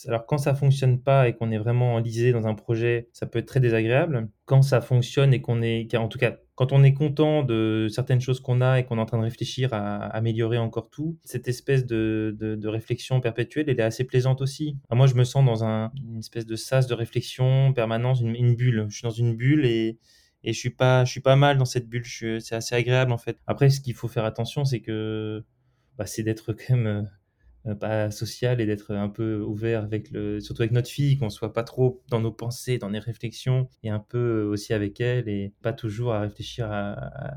alors 0.08 0.26
quand 0.26 0.38
ça 0.38 0.54
fonctionne 0.56 1.02
pas 1.02 1.28
et 1.28 1.36
qu'on 1.36 1.52
est 1.52 1.58
vraiment 1.58 1.96
enlisé 1.96 2.32
dans 2.32 2.48
un 2.48 2.56
projet, 2.56 3.10
ça 3.14 3.26
peut 3.26 3.40
être 3.40 3.48
très 3.48 3.60
désagréable. 3.60 4.30
Quand 4.46 4.62
ça 4.62 4.82
fonctionne 4.82 5.34
et 5.34 5.42
qu'on 5.42 5.62
est, 5.62 5.94
en 5.96 6.08
tout 6.08 6.20
cas, 6.20 6.38
quand 6.56 6.72
on 6.72 6.84
est 6.84 6.94
content 6.94 7.44
de 7.44 7.88
certaines 7.90 8.22
choses 8.22 8.40
qu'on 8.40 8.62
a 8.62 8.80
et 8.80 8.86
qu'on 8.86 8.98
est 8.98 9.02
en 9.02 9.06
train 9.06 9.18
de 9.18 9.24
réfléchir 9.24 9.74
à 9.74 9.98
améliorer 10.08 10.58
encore 10.58 10.90
tout, 10.90 11.18
cette 11.24 11.48
espèce 11.48 11.86
de, 11.86 12.60
réflexion 12.66 13.22
perpétuelle, 13.22 13.70
elle 13.70 13.80
est 13.80 13.84
assez 13.84 14.04
plaisante 14.04 14.42
aussi. 14.42 14.78
moi, 14.92 15.08
je 15.08 15.16
me 15.16 15.24
sens 15.24 15.46
dans 15.46 15.64
une 15.64 16.20
espèce 16.20 16.46
de 16.46 16.56
sas 16.56 16.88
de 16.88 16.94
réflexion 16.94 17.74
permanente, 17.74 18.20
une, 18.22 18.56
bulle. 18.56 18.86
Je 18.90 18.96
suis 18.96 19.04
dans 19.04 19.10
une 19.10 19.36
bulle 19.36 19.66
et, 19.66 20.00
je 20.44 20.54
suis 20.54 20.70
pas, 20.70 21.06
suis 21.06 21.22
pas 21.22 21.36
mal 21.36 21.58
dans 21.58 21.66
cette 21.66 21.88
bulle. 21.88 22.06
C'est 22.06 22.56
assez 22.56 22.76
agréable 22.76 23.12
en 23.12 23.18
fait. 23.18 23.38
Après, 23.48 23.70
ce 23.70 23.82
qu'il 23.82 23.94
faut 23.94 24.08
faire 24.08 24.26
attention, 24.26 24.66
c'est 24.66 24.82
que, 24.82 25.44
bah, 25.98 26.06
c'est 26.06 26.24
d'être 26.24 26.54
quand 26.54 26.76
même 26.76 26.88
euh, 26.88 27.04
pas 27.80 28.12
social 28.12 28.62
et 28.62 28.66
d'être 28.66 28.94
un 28.94 29.10
peu 29.10 29.42
ouvert 29.42 29.84
avec 29.84 30.12
le, 30.12 30.40
surtout 30.40 30.62
avec 30.62 30.72
notre 30.72 30.90
fille, 30.90 31.18
qu'on 31.18 31.30
soit 31.30 31.54
pas 31.54 31.64
trop 31.64 32.02
dans 32.10 32.20
nos 32.20 32.32
pensées, 32.32 32.78
dans 32.78 32.90
nos 32.90 33.00
réflexions, 33.00 33.68
et 33.84 33.90
un 33.90 34.00
peu 34.00 34.44
aussi 34.44 34.74
avec 34.74 35.00
elle, 35.02 35.28
et 35.30 35.54
pas 35.62 35.74
toujours 35.74 36.14
à 36.14 36.22
réfléchir 36.22 36.70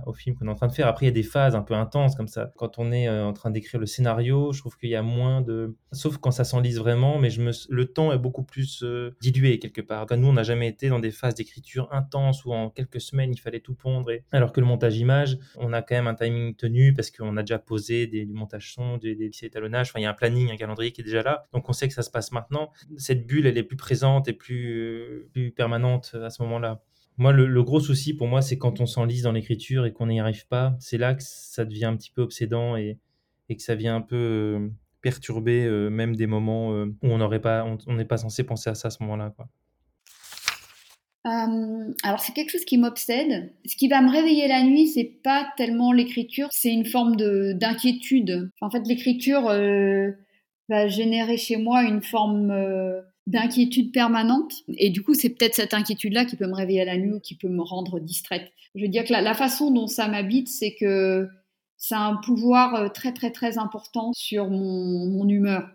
au 0.06 0.12
film 0.12 0.36
qu'on 0.36 0.46
est 0.46 0.50
en 0.50 0.54
train 0.54 0.66
de 0.66 0.72
faire. 0.72 0.86
Après, 0.86 1.06
il 1.06 1.08
y 1.08 1.12
a 1.12 1.14
des 1.14 1.22
phases 1.22 1.54
un 1.54 1.62
peu 1.62 1.74
intenses 1.74 2.14
comme 2.14 2.28
ça. 2.28 2.52
Quand 2.56 2.78
on 2.78 2.92
est 2.92 3.08
euh, 3.08 3.24
en 3.24 3.32
train 3.32 3.50
d'écrire 3.50 3.80
le 3.80 3.86
scénario, 3.86 4.52
je 4.52 4.60
trouve 4.60 4.76
qu'il 4.76 4.90
y 4.90 4.94
a 4.94 5.02
moins 5.02 5.40
de, 5.40 5.76
sauf 5.92 6.18
quand 6.18 6.30
ça 6.30 6.44
s'enlise 6.44 6.78
vraiment, 6.78 7.18
mais 7.18 7.30
je 7.30 7.40
me, 7.40 7.52
le 7.68 7.86
temps 7.86 8.12
est 8.12 8.18
beaucoup 8.18 8.44
plus 8.44 8.82
euh, 8.82 9.14
dilué 9.20 9.58
quelque 9.58 9.80
part. 9.80 10.06
nous, 10.16 10.28
on 10.28 10.32
n'a 10.32 10.42
jamais 10.42 10.68
été 10.68 10.88
dans 10.88 10.98
des 10.98 11.10
phases 11.10 11.34
d'écriture 11.34 11.88
intenses 11.92 12.44
où 12.44 12.52
en 12.52 12.70
quelques 12.70 13.00
semaines 13.00 13.32
il 13.32 13.38
fallait 13.38 13.60
tout 13.60 13.74
pondre, 13.74 14.10
et... 14.10 14.24
alors 14.32 14.52
que 14.52 14.60
le 14.60 14.66
montage 14.66 14.98
image, 14.98 15.38
on 15.56 15.72
a 15.72 15.82
quand 15.82 15.94
même 15.94 16.06
un 16.06 16.14
timing 16.14 16.54
tenu 16.54 16.94
parce 16.94 17.10
qu'on 17.10 17.36
a 17.36 17.42
déjà 17.42 17.58
posé 17.58 18.06
du 18.06 18.26
montage 18.32 18.74
son, 18.74 18.96
des, 18.98 19.14
des, 19.14 19.30
étalonnages. 19.42 19.90
Enfin, 19.90 20.00
un 20.12 20.14
planning, 20.14 20.50
un 20.50 20.56
calendrier 20.56 20.92
qui 20.92 21.00
est 21.00 21.04
déjà 21.04 21.22
là. 21.22 21.46
Donc 21.52 21.68
on 21.68 21.72
sait 21.72 21.88
que 21.88 21.94
ça 21.94 22.02
se 22.02 22.10
passe 22.10 22.32
maintenant. 22.32 22.70
Cette 22.96 23.26
bulle, 23.26 23.46
elle 23.46 23.58
est 23.58 23.62
plus 23.62 23.76
présente 23.76 24.28
et 24.28 24.32
plus, 24.32 25.28
plus 25.32 25.50
permanente 25.50 26.14
à 26.22 26.30
ce 26.30 26.42
moment-là. 26.42 26.82
Moi, 27.18 27.32
le, 27.32 27.62
gros 27.62 27.80
souci 27.80 28.14
pour 28.14 28.26
moi, 28.26 28.40
c'est 28.42 28.58
quand 28.58 28.80
on 28.80 28.86
s'enlise 28.86 29.22
dans 29.22 29.32
l'écriture 29.32 29.84
et 29.84 29.92
qu'on 29.92 30.06
n'y 30.06 30.18
arrive 30.18 30.46
pas. 30.48 30.74
C'est 30.80 30.98
là 30.98 31.14
que 31.14 31.22
ça 31.22 31.64
devient 31.64 31.84
un 31.84 31.96
petit 31.96 32.10
peu 32.10 32.22
obsédant 32.22 32.76
et, 32.76 32.98
que 33.50 33.60
ça 33.60 33.74
vient 33.74 33.94
un 33.94 34.00
peu 34.00 34.16
euh, 34.16 34.68
perturber 35.02 35.66
euh, 35.66 35.90
même 35.90 36.16
des 36.16 36.26
moments 36.26 36.72
euh, 36.72 36.86
où 37.02 37.08
on 37.08 37.18
n'aurait 37.18 37.42
pas, 37.42 37.66
on 37.86 37.92
n'est 37.92 38.06
pas 38.06 38.16
censé 38.16 38.44
penser 38.44 38.70
à 38.70 38.74
ça 38.74 38.88
à 38.88 38.90
ce 38.90 39.02
moment-là. 39.02 39.34
Euh, 41.26 41.94
alors 42.02 42.18
c'est 42.18 42.32
quelque 42.32 42.50
chose 42.50 42.64
qui 42.64 42.78
m'obsède. 42.78 43.52
Ce 43.64 43.76
qui 43.76 43.88
va 43.88 44.02
me 44.02 44.10
réveiller 44.10 44.48
la 44.48 44.62
nuit, 44.64 44.88
c'est 44.88 45.04
pas 45.22 45.46
tellement 45.56 45.92
l'écriture, 45.92 46.48
c'est 46.50 46.72
une 46.72 46.86
forme 46.86 47.16
de 47.16 47.52
d'inquiétude. 47.52 48.50
En 48.60 48.70
fait, 48.70 48.82
l'écriture 48.86 49.48
euh, 49.48 50.10
va 50.68 50.88
générer 50.88 51.36
chez 51.36 51.56
moi 51.56 51.84
une 51.84 52.02
forme 52.02 52.50
euh, 52.50 53.00
d'inquiétude 53.28 53.92
permanente, 53.92 54.52
et 54.76 54.90
du 54.90 55.02
coup, 55.02 55.14
c'est 55.14 55.30
peut-être 55.30 55.54
cette 55.54 55.74
inquiétude-là 55.74 56.24
qui 56.24 56.36
peut 56.36 56.48
me 56.48 56.54
réveiller 56.54 56.84
la 56.84 56.96
nuit 56.96 57.12
ou 57.12 57.20
qui 57.20 57.36
peut 57.36 57.48
me 57.48 57.62
rendre 57.62 58.00
distraite. 58.00 58.50
Je 58.74 58.82
veux 58.82 58.88
dire 58.88 59.04
que 59.04 59.12
la, 59.12 59.34
façon 59.34 59.70
dont 59.70 59.86
ça 59.86 60.08
m'habite, 60.08 60.48
c'est 60.48 60.74
que 60.74 61.28
ça 61.76 61.98
a 61.98 62.04
un 62.04 62.16
pouvoir 62.16 62.92
très 62.92 63.12
très 63.12 63.30
très 63.30 63.58
important 63.58 64.12
sur 64.12 64.48
mon 64.50 65.28
humeur. 65.28 65.68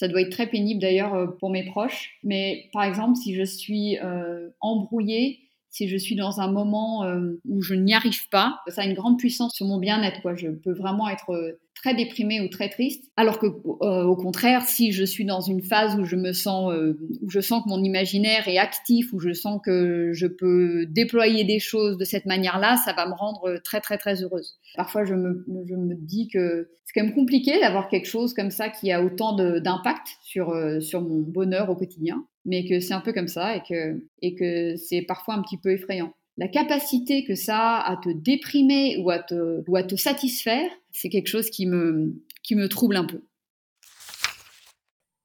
Ça 0.00 0.08
doit 0.08 0.22
être 0.22 0.30
très 0.30 0.46
pénible 0.46 0.80
d'ailleurs 0.80 1.12
euh, 1.12 1.26
pour 1.26 1.50
mes 1.50 1.62
proches. 1.62 2.16
Mais 2.24 2.70
par 2.72 2.84
exemple, 2.84 3.16
si 3.16 3.34
je 3.34 3.42
suis 3.42 3.98
euh, 3.98 4.48
embrouillée, 4.62 5.40
si 5.70 5.88
je 5.88 5.96
suis 5.96 6.16
dans 6.16 6.40
un 6.40 6.50
moment 6.50 7.04
euh, 7.04 7.40
où 7.48 7.62
je 7.62 7.74
n'y 7.74 7.94
arrive 7.94 8.28
pas, 8.28 8.58
ça 8.68 8.82
a 8.82 8.84
une 8.84 8.94
grande 8.94 9.18
puissance 9.18 9.54
sur 9.54 9.66
mon 9.66 9.78
bien-être. 9.78 10.20
Quoi. 10.20 10.34
Je 10.34 10.48
peux 10.48 10.72
vraiment 10.72 11.08
être 11.08 11.58
très 11.80 11.94
déprimée 11.94 12.40
ou 12.40 12.48
très 12.48 12.68
triste. 12.68 13.10
Alors 13.16 13.38
que, 13.38 13.46
euh, 13.46 14.04
au 14.04 14.16
contraire, 14.16 14.62
si 14.62 14.92
je 14.92 15.04
suis 15.04 15.24
dans 15.24 15.40
une 15.40 15.62
phase 15.62 15.98
où 15.98 16.04
je 16.04 16.16
me 16.16 16.32
sens, 16.32 16.72
euh, 16.72 16.98
où 17.22 17.30
je 17.30 17.40
sens 17.40 17.64
que 17.64 17.68
mon 17.68 17.82
imaginaire 17.82 18.48
est 18.48 18.58
actif, 18.58 19.12
où 19.12 19.20
je 19.20 19.32
sens 19.32 19.60
que 19.64 20.12
je 20.12 20.26
peux 20.26 20.86
déployer 20.86 21.44
des 21.44 21.58
choses 21.58 21.96
de 21.96 22.04
cette 22.04 22.26
manière-là, 22.26 22.76
ça 22.76 22.92
va 22.92 23.06
me 23.06 23.14
rendre 23.14 23.58
très 23.64 23.80
très 23.80 23.96
très 23.96 24.22
heureuse. 24.22 24.58
Parfois, 24.76 25.04
je 25.04 25.14
me, 25.14 25.44
je 25.68 25.74
me 25.74 25.94
dis 25.94 26.28
que 26.28 26.68
c'est 26.90 27.00
quand 27.00 27.06
même 27.06 27.14
compliqué 27.14 27.60
d'avoir 27.60 27.88
quelque 27.88 28.06
chose 28.06 28.34
comme 28.34 28.50
ça 28.50 28.68
qui 28.68 28.90
a 28.90 29.02
autant 29.02 29.34
d'impact 29.34 30.08
sur 30.22 30.50
euh, 30.50 30.80
sur 30.80 31.00
mon 31.00 31.20
bonheur 31.20 31.70
au 31.70 31.76
quotidien, 31.76 32.24
mais 32.44 32.66
que 32.66 32.80
c'est 32.80 32.94
un 32.94 33.00
peu 33.00 33.12
comme 33.12 33.28
ça 33.28 33.56
et 33.56 33.62
que 33.68 34.06
et 34.22 34.34
que 34.34 34.76
c'est 34.76 35.02
parfois 35.02 35.34
un 35.34 35.42
petit 35.42 35.58
peu 35.58 35.72
effrayant 35.72 36.12
la 36.40 36.48
capacité 36.48 37.22
que 37.24 37.34
ça 37.34 37.58
a 37.58 37.92
à 37.92 37.96
te 37.98 38.08
déprimer 38.08 38.96
ou 38.98 39.10
à 39.10 39.18
te, 39.18 39.62
ou 39.68 39.76
à 39.76 39.82
te 39.82 39.94
satisfaire, 39.94 40.70
c'est 40.90 41.10
quelque 41.10 41.28
chose 41.28 41.50
qui 41.50 41.66
me, 41.66 42.14
qui 42.42 42.54
me 42.54 42.66
trouble 42.66 42.96
un 42.96 43.04
peu. 43.04 43.22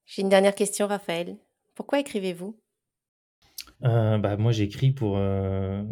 J'ai 0.06 0.24
une 0.24 0.30
dernière 0.30 0.56
question, 0.56 0.88
Raphaël. 0.88 1.38
Pourquoi 1.74 2.00
écrivez-vous? 2.00 2.60
Euh, 3.84 4.18
bah, 4.18 4.38
moi 4.38 4.52
j'écris 4.52 4.92
pour 4.92 5.18
euh, 5.18 5.84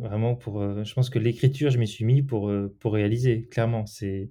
vraiment 0.00 0.34
pour 0.34 0.60
euh, 0.60 0.84
je 0.84 0.92
pense 0.92 1.08
que 1.08 1.18
l'écriture 1.18 1.70
je 1.70 1.78
m'y 1.78 1.88
suis 1.88 2.04
mis 2.04 2.22
pour 2.22 2.52
pour 2.78 2.92
réaliser 2.92 3.46
clairement 3.46 3.86
c'est 3.86 4.30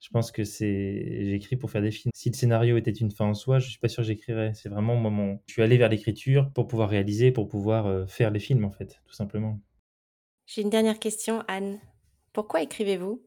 je 0.00 0.10
pense 0.10 0.30
que 0.30 0.44
c'est 0.44 1.24
j'écris 1.24 1.56
pour 1.56 1.70
faire 1.70 1.82
des 1.82 1.90
films. 1.90 2.12
Si 2.14 2.30
le 2.30 2.34
scénario 2.34 2.76
était 2.76 2.90
une 2.90 3.10
fin 3.10 3.26
en 3.26 3.34
soi, 3.34 3.58
je 3.58 3.68
suis 3.68 3.78
pas 3.78 3.88
sûr 3.88 4.02
que 4.02 4.06
j'écrirais. 4.06 4.52
C'est 4.54 4.68
vraiment 4.68 4.96
moi 4.96 5.10
mon 5.10 5.40
je 5.46 5.54
suis 5.54 5.62
allé 5.62 5.76
vers 5.76 5.88
l'écriture 5.88 6.50
pour 6.54 6.68
pouvoir 6.68 6.88
réaliser, 6.88 7.32
pour 7.32 7.48
pouvoir 7.48 7.86
euh, 7.86 8.06
faire 8.06 8.30
les 8.30 8.38
films 8.38 8.64
en 8.64 8.70
fait, 8.70 9.00
tout 9.06 9.14
simplement. 9.14 9.60
J'ai 10.46 10.62
une 10.62 10.70
dernière 10.70 10.98
question 10.98 11.42
Anne. 11.48 11.80
Pourquoi 12.32 12.62
écrivez-vous? 12.62 13.22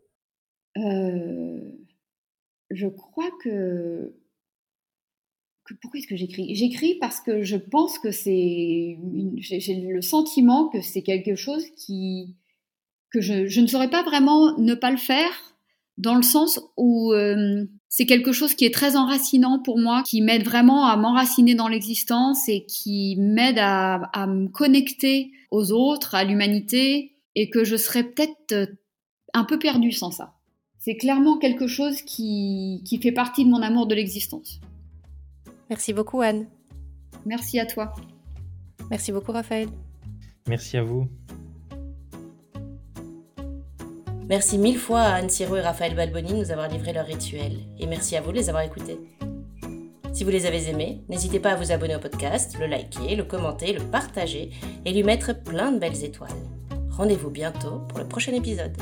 Euh, 0.78 1.72
je 2.70 2.88
crois 2.88 3.30
que, 3.44 4.16
pourquoi 5.82 6.00
est-ce 6.00 6.08
que 6.08 6.16
j'écris? 6.16 6.56
J'écris 6.56 6.96
parce 7.00 7.20
que 7.20 7.44
je 7.44 7.58
pense 7.58 8.00
que 8.00 8.12
c'est 8.12 8.98
j'ai 9.38 9.82
le 9.82 10.02
sentiment 10.02 10.70
que 10.70 10.82
c'est 10.82 11.04
quelque 11.04 11.36
chose 11.36 11.66
qui 11.76 12.38
que 13.12 13.20
je, 13.20 13.48
je 13.48 13.60
ne 13.60 13.68
saurais 13.68 13.90
pas 13.90 14.04
vraiment 14.04 14.58
ne 14.58 14.74
pas 14.74 14.92
le 14.92 14.98
faire 14.98 15.52
dans 15.98 16.16
le 16.16 16.24
sens 16.24 16.60
où 16.78 17.14
euh, 17.14 17.66
c'est 17.90 18.06
quelque 18.06 18.32
chose 18.32 18.56
qui 18.56 18.66
est 18.66 18.74
très 18.74 18.96
enracinant 18.96 19.60
pour 19.60 19.78
moi, 19.78 20.04
qui 20.04 20.22
m'aide 20.22 20.44
vraiment 20.44 20.86
à 20.86 20.96
m'enraciner 20.98 21.56
dans 21.56 21.68
l'existence 21.68 22.48
et 22.50 22.66
qui 22.66 23.16
m'aide 23.18 23.60
à, 23.60 23.96
à, 24.14 24.28
me 24.28 24.48
connecter 24.48 25.32
aux 25.52 25.72
autres, 25.72 26.16
à 26.16 26.24
l'humanité, 26.24 27.14
et 27.36 27.50
que 27.50 27.64
je 27.64 27.76
serais 27.76 28.04
peut-être 28.04 28.52
euh, 28.54 28.66
un 29.34 29.44
peu 29.44 29.60
perdue 29.60 29.92
sans 29.92 30.12
ça. 30.12 30.34
C'est 30.80 30.98
clairement 30.98 31.38
quelque 31.38 31.68
chose 31.68 32.02
qui, 32.02 32.82
qui 32.86 32.98
fait 32.98 33.12
partie 33.12 33.46
de 33.46 33.50
mon 33.50 33.62
amour 33.62 33.86
de 33.86 33.96
l'existence. 33.96 34.60
Merci 35.70 35.94
beaucoup 35.94 36.22
Anne. 36.22 36.48
Merci 37.26 37.60
à 37.60 37.66
toi. 37.66 37.94
Merci 38.90 39.12
beaucoup 39.12 39.32
Raphaël. 39.32 39.70
Merci 40.48 40.78
à 40.78 40.84
vous. 40.84 41.08
Merci 44.32 44.58
mille 44.58 44.78
fois 44.78 45.02
à 45.02 45.16
Anne 45.16 45.30
Siro 45.30 45.58
et 45.58 45.62
Raphaël 45.62 45.94
Balboni 45.94 46.32
de 46.32 46.38
nous 46.38 46.52
avoir 46.52 46.70
livré 46.70 46.94
leur 46.94 47.06
rituel, 47.06 47.52
et 47.78 47.86
merci 47.86 48.16
à 48.16 48.22
vous 48.22 48.32
de 48.32 48.38
les 48.38 48.48
avoir 48.48 48.64
écoutés. 48.64 48.98
Si 50.14 50.24
vous 50.24 50.30
les 50.30 50.46
avez 50.46 50.70
aimés, 50.70 51.04
n'hésitez 51.10 51.42
pas 51.42 51.52
à 51.52 51.56
vous 51.58 51.74
abonner 51.74 51.98
au 51.98 52.00
podcast, 52.00 52.56
le 52.58 52.66
liker, 52.66 53.18
le 53.18 53.26
commenter, 53.26 53.74
le 53.74 53.82
partager 53.82 54.52
et 54.86 54.94
lui 54.94 55.04
mettre 55.04 55.34
plein 55.44 55.74
de 55.74 55.80
belles 55.80 56.06
étoiles. 56.06 56.30
Rendez-vous 56.92 57.30
bientôt 57.30 57.82
pour 57.90 58.00
le 58.00 58.08
prochain 58.08 58.32
épisode. 58.32 58.78